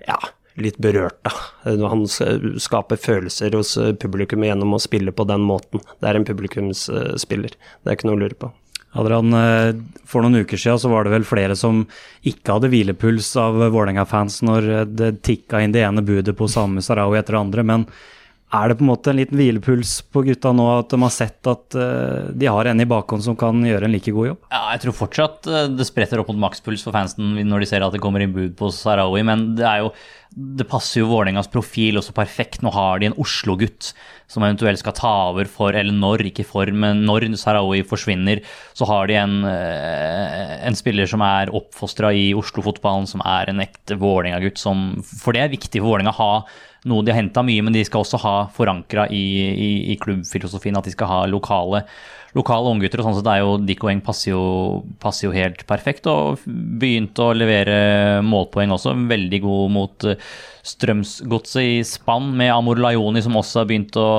ja, 0.07 0.21
litt 0.61 0.79
berørt 0.83 1.21
av. 1.29 1.43
Han 1.65 2.07
skaper 2.09 3.01
følelser 3.01 3.55
hos 3.57 3.77
eh, 3.81 3.93
publikum 3.95 4.45
gjennom 4.47 4.77
å 4.77 4.83
spille 4.83 5.13
på 5.13 5.27
den 5.29 5.45
måten. 5.47 5.85
Det 6.01 6.11
er 6.11 6.19
en 6.19 6.29
publikumsspiller, 6.29 7.55
det 7.57 7.93
er 7.93 7.99
ikke 7.99 8.11
noe 8.11 8.19
å 8.19 8.25
lure 8.25 8.41
på. 8.41 8.53
Adrian, 8.99 9.35
eh, 9.35 9.75
for 10.05 10.25
noen 10.25 10.43
uker 10.43 10.59
siden 10.59 10.81
så 10.83 10.91
var 10.91 11.07
det 11.07 11.15
vel 11.15 11.27
flere 11.27 11.55
som 11.59 11.85
ikke 12.27 12.57
hadde 12.57 12.71
hvilepuls 12.73 13.29
av 13.39 13.61
Vålerenga-fans 13.61 14.41
når 14.47 14.71
eh, 14.71 14.89
det 14.89 15.13
tikka 15.27 15.63
inn 15.63 15.75
det 15.77 15.85
ene 15.87 16.03
budet 16.03 16.35
på 16.39 16.49
Samu 16.51 16.83
Sarawi 16.83 17.21
etter 17.21 17.39
det 17.39 17.45
andre. 17.45 17.67
Men 17.67 17.87
er 18.51 18.71
det 18.71 18.77
på 18.81 18.83
en 18.83 18.91
måte 18.91 19.13
en 19.13 19.19
liten 19.21 19.39
hvilepuls 19.39 19.93
på 20.11 20.25
gutta 20.27 20.51
nå, 20.57 20.67
at 20.81 20.91
de 20.91 20.99
har 21.05 21.13
sett 21.15 21.51
at 21.51 21.77
eh, 21.79 22.31
de 22.35 22.49
har 22.51 22.67
en 22.67 22.83
i 22.83 22.89
bakhånd 22.89 23.23
som 23.23 23.37
kan 23.39 23.63
gjøre 23.67 23.87
en 23.87 23.95
like 23.95 24.15
god 24.15 24.33
jobb? 24.33 24.41
Ja, 24.51 24.63
jeg 24.75 24.83
tror 24.85 24.97
fortsatt 25.05 25.47
eh, 25.47 25.69
det 25.71 25.87
spretter 25.87 26.23
opp 26.23 26.33
mot 26.33 26.41
makspuls 26.49 26.83
for 26.87 26.97
fansen 26.97 27.37
når 27.47 27.63
de 27.63 27.71
ser 27.71 27.87
at 27.87 27.95
det 27.95 28.03
kommer 28.03 28.25
inn 28.25 28.35
bud 28.35 28.57
på 28.59 28.73
Sarawi, 28.75 29.23
men 29.27 29.53
det 29.59 29.67
er 29.69 29.85
jo 29.85 29.93
det 30.31 30.67
passer 30.71 31.01
jo 31.01 31.09
Vålerengas 31.11 31.49
profil 31.51 31.99
også 31.99 32.15
perfekt. 32.15 32.63
Nå 32.63 32.71
har 32.75 33.01
de 33.01 33.09
en 33.09 33.17
Oslo-gutt 33.19 33.91
som 34.31 34.45
eventuelt 34.47 34.79
skal 34.79 34.95
ta 34.95 35.11
over 35.33 35.49
for, 35.51 35.75
eller 35.75 35.97
når, 35.97 36.23
ikke 36.29 36.47
for, 36.47 36.71
men 36.71 37.03
når 37.07 37.27
Sarawi 37.41 37.83
forsvinner, 37.83 38.45
så 38.79 38.87
har 38.87 39.11
de 39.11 39.19
en, 39.19 39.37
eh, 39.51 40.55
en 40.69 40.79
spiller 40.79 41.11
som 41.11 41.25
er 41.27 41.51
oppfostra 41.51 42.13
i 42.15 42.31
Oslo-fotballen, 42.39 43.11
som 43.11 43.25
er 43.27 43.51
en 43.51 43.65
ekte 43.65 43.99
Vålerenga-gutt. 43.99 44.63
For 45.03 45.35
det 45.35 45.43
er 45.43 45.57
viktig 45.57 45.83
for 45.83 45.97
Vålerenga 45.97 46.15
å 46.15 46.21
ha 46.21 46.33
noe 46.89 47.05
de 47.05 47.13
har 47.13 47.21
henta 47.21 47.43
mye, 47.45 47.65
men 47.67 47.75
de 47.75 47.83
skal 47.85 48.05
også 48.05 48.23
ha 48.23 48.37
forankra 48.55 49.09
i, 49.13 49.25
i, 49.51 49.71
i 49.93 49.99
klubbfilosofien 50.01 50.79
at 50.79 50.87
de 50.87 50.95
skal 50.95 51.11
ha 51.11 51.21
lokale 51.29 51.83
lokale 52.37 52.71
unggutter. 52.71 53.03
sånn, 53.03 53.17
så 53.19 53.25
det 53.27 53.33
er 53.35 53.43
jo 53.45 53.59
Dickoeng 53.67 54.03
passer 54.05 54.37
passer 55.03 55.29
jo 55.29 55.35
helt 55.35 55.65
perfekt. 55.69 56.07
Og 56.11 56.43
begynte 56.47 57.27
å 57.27 57.37
levere 57.37 58.21
målpoeng 58.27 58.75
også. 58.77 58.95
Veldig 59.11 59.41
god 59.45 59.75
mot 59.75 60.09
eh, 60.09 60.19
Strømsgodset 60.71 61.63
i 61.63 61.79
spann 61.87 62.33
med 62.37 62.53
Amor 62.55 62.81
Lajoni, 62.83 63.23
som 63.25 63.39
også 63.41 63.63
har 63.63 63.71
begynt 63.71 63.97
å 63.99 64.11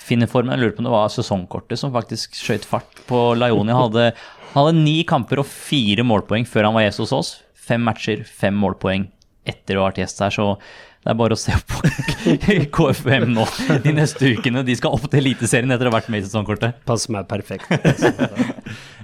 finne 0.00 0.28
formen. 0.30 0.54
Jeg 0.54 0.64
lurer 0.64 0.74
på 0.76 0.84
om 0.84 0.90
det 0.90 0.96
var 0.96 1.14
sesongkortet 1.14 1.80
som 1.80 1.94
faktisk 1.94 2.36
skjøt 2.38 2.68
fart 2.68 3.04
på 3.08 3.30
Lajoni. 3.38 3.72
Han 3.72 3.88
hadde, 3.88 4.10
hadde 4.56 4.76
ni 4.80 5.00
kamper 5.08 5.42
og 5.42 5.48
fire 5.48 6.04
målpoeng 6.06 6.48
før 6.48 6.68
han 6.68 6.76
var 6.76 6.88
gjest 6.88 7.04
hos 7.04 7.16
oss. 7.16 7.32
Fem 7.70 7.82
matcher, 7.86 8.24
fem 8.26 8.56
målpoeng 8.56 9.08
etter 9.48 9.78
å 9.78 9.84
ha 9.84 9.90
vært 9.90 10.02
gjest 10.02 10.20
her. 10.24 10.34
så 10.34 10.54
det 11.00 11.08
er 11.14 11.16
bare 11.16 11.36
å 11.36 11.40
se 11.40 11.54
på 11.64 11.78
KFM 12.76 13.30
nå 13.32 13.46
de 13.86 13.92
neste 13.96 14.34
ukene. 14.36 14.60
De 14.66 14.74
skal 14.76 14.92
opp 14.92 15.06
til 15.08 15.22
Eliteserien 15.22 15.72
etter 15.72 15.88
å 15.88 15.92
ha 15.92 15.96
vært 15.96 16.10
med 16.12 16.20
i 16.20 16.26
sesongkortet. 16.26 16.82
Passer 16.88 17.14
meg 17.14 17.28
perfekt. 17.30 17.70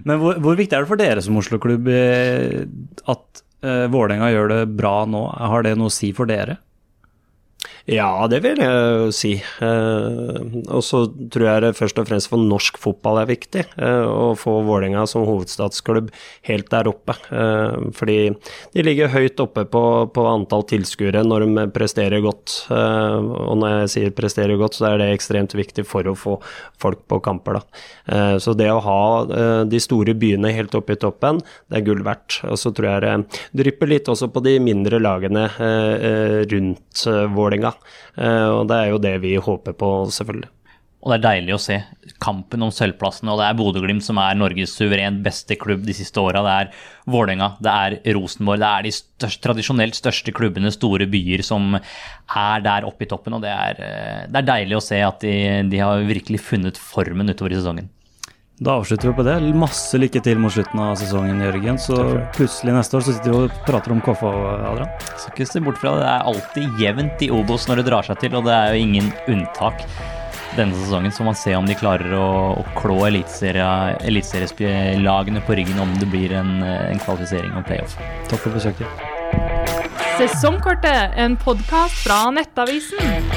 Men 0.06 0.20
hvor, 0.20 0.36
hvor, 0.36 0.58
viktig 0.58 0.76
er 0.76 0.84
det 0.84 0.90
for 0.90 1.00
dere 1.00 1.24
som 1.24 1.38
Oslo-klubb 1.40 1.88
eh, 1.88 2.66
at 3.08 3.40
uh, 3.64 3.86
Vålerenga 3.88 4.28
gjør 4.28 4.52
det 4.52 4.60
bra 4.76 4.98
nå? 5.08 5.24
Har 5.54 5.64
det 5.64 5.72
noe 5.80 5.88
å 5.88 5.96
si 5.96 6.12
for 6.16 6.28
dere? 6.28 6.58
Ja, 7.86 8.26
det 8.26 8.40
vil 8.42 8.58
jeg 8.58 9.12
si. 9.14 9.36
Eh, 9.62 10.38
og 10.74 10.80
så 10.82 11.04
tror 11.30 11.44
jeg 11.46 11.62
det 11.62 11.76
først 11.78 12.00
og 12.02 12.08
fremst 12.08 12.30
for 12.32 12.42
norsk 12.42 12.80
fotball 12.82 13.20
er 13.20 13.28
viktig 13.30 13.62
eh, 13.62 14.06
å 14.10 14.32
få 14.34 14.56
Vålerenga 14.66 15.04
som 15.06 15.22
hovedstadsklubb 15.28 16.08
helt 16.48 16.66
der 16.72 16.90
oppe. 16.90 17.14
Eh, 17.30 17.76
fordi 17.94 18.16
de 18.74 18.82
ligger 18.82 19.12
høyt 19.14 19.38
oppe 19.44 19.62
på, 19.70 19.82
på 20.10 20.24
antall 20.26 20.66
tilskuere 20.66 21.22
når 21.22 21.46
de 21.46 21.66
presterer 21.76 22.24
godt. 22.24 22.56
Og 22.66 23.54
når 23.60 23.76
jeg 23.84 23.92
sier 23.94 24.16
presterer 24.16 24.58
godt, 24.58 24.80
så 24.80 24.90
er 24.90 25.04
det 25.04 25.08
ekstremt 25.14 25.54
viktig 25.54 25.86
for 25.86 26.10
å 26.10 26.16
få 26.18 26.40
folk 26.82 27.06
på 27.06 27.20
kamper. 27.22 27.60
Da. 27.60 28.38
Så 28.42 28.54
det 28.58 28.66
å 28.72 28.82
ha 28.82 29.62
de 29.68 29.80
store 29.82 30.16
byene 30.18 30.50
helt 30.56 30.74
oppe 30.78 30.96
i 30.96 31.00
toppen, 31.00 31.38
det 31.70 31.80
er 31.80 31.86
gull 31.86 32.02
verdt. 32.06 32.40
Og 32.50 32.58
så 32.60 32.72
tror 32.74 32.90
jeg 32.90 33.04
det 33.06 33.62
drypper 33.62 33.92
litt 33.92 34.10
også 34.10 34.28
på 34.34 34.42
de 34.44 34.56
mindre 34.62 35.00
lagene 35.02 35.46
rundt 36.50 37.06
Vålerenga. 37.36 37.75
Eh, 38.16 38.50
og 38.50 38.66
det 38.70 38.82
er 38.82 38.92
jo 38.92 39.02
det 39.02 39.16
vi 39.24 39.36
håper 39.40 39.76
på, 39.78 39.90
selvfølgelig. 40.12 40.52
Og 41.06 41.12
det 41.12 41.16
er 41.20 41.22
deilig 41.22 41.52
å 41.54 41.60
se 41.62 41.76
kampen 42.18 42.64
om 42.66 42.72
sølvplassene. 42.74 43.30
Og 43.30 43.38
det 43.38 43.46
er 43.46 43.58
Bodø-Glimt 43.58 44.02
som 44.02 44.18
er 44.18 44.34
Norges 44.34 44.72
suverent 44.74 45.20
beste 45.22 45.54
klubb 45.60 45.84
de 45.86 45.94
siste 45.94 46.18
åra. 46.18 46.42
Det 46.42 46.54
er 46.64 46.72
Vålerenga, 47.14 47.52
det 47.62 47.74
er 47.84 48.16
Rosenborg. 48.16 48.58
Det 48.58 48.70
er 48.72 48.86
de 48.88 48.92
største, 48.96 49.42
tradisjonelt 49.44 49.98
største 49.98 50.34
klubbene, 50.34 50.72
store 50.74 51.06
byer, 51.12 51.44
som 51.46 51.76
er 51.78 52.64
der 52.66 52.88
oppe 52.88 53.06
i 53.06 53.10
toppen. 53.12 53.38
Og 53.38 53.44
det 53.44 53.52
er, 53.54 53.82
eh, 53.86 54.24
det 54.26 54.42
er 54.42 54.50
deilig 54.50 54.80
å 54.80 54.82
se 54.82 54.98
at 55.06 55.22
de, 55.22 55.36
de 55.70 55.84
har 55.84 56.02
virkelig 56.10 56.42
funnet 56.42 56.80
formen 56.80 57.30
utover 57.30 57.54
i 57.54 57.60
sesongen. 57.60 57.92
Da 58.58 58.72
avslutter 58.72 59.08
vi 59.08 59.14
på 59.14 59.22
det. 59.22 59.40
Masse 59.54 59.98
lykke 60.00 60.20
til 60.24 60.38
mot 60.40 60.52
slutten 60.52 60.80
av 60.80 60.96
sesongen, 60.96 61.40
Jørgen. 61.44 61.78
Så 61.80 62.20
plutselig 62.36 62.72
neste 62.72 62.96
år 62.96 63.00
så 63.04 63.12
sitter 63.12 63.30
vi 63.34 63.38
og 63.44 63.50
prater 63.66 63.92
om 63.92 64.00
Koffa, 64.04 64.30
Adrian. 64.70 64.90
Skal 65.12 65.32
ikke 65.34 65.46
se 65.50 65.60
bort 65.66 65.78
fra 65.82 65.90
det. 65.92 66.00
Det 66.00 66.08
er 66.14 66.28
alltid 66.32 66.66
jevnt 66.80 67.18
i 67.26 67.28
Obos 67.36 67.62
når 67.68 67.76
det 67.82 67.88
drar 67.90 68.04
seg 68.08 68.16
til, 68.22 68.32
og 68.38 68.42
det 68.48 68.54
er 68.56 68.66
jo 68.72 68.78
ingen 68.86 69.08
unntak 69.28 69.78
denne 70.56 70.74
sesongen. 70.80 71.12
Så 71.12 71.20
man 71.26 71.36
ser 71.36 71.56
om 71.60 71.68
de 71.68 71.74
klarer 71.76 72.10
å, 72.16 72.56
å 72.56 72.64
klå 72.78 72.96
eliteserielagene 73.10 75.40
på 75.44 75.52
ryggen 75.60 75.78
om 75.84 75.90
det 76.00 76.08
blir 76.08 76.30
en, 76.40 76.52
en 76.64 77.00
kvalifisering 77.04 77.52
og 77.60 77.68
playoff. 77.68 77.92
Takk 78.30 78.40
for 78.40 78.50
besøket. 78.56 78.88
Sesongkortet, 80.16 81.12
en 81.20 81.36
podkast 81.36 82.00
fra 82.06 82.32
Nettavisen. 82.32 83.36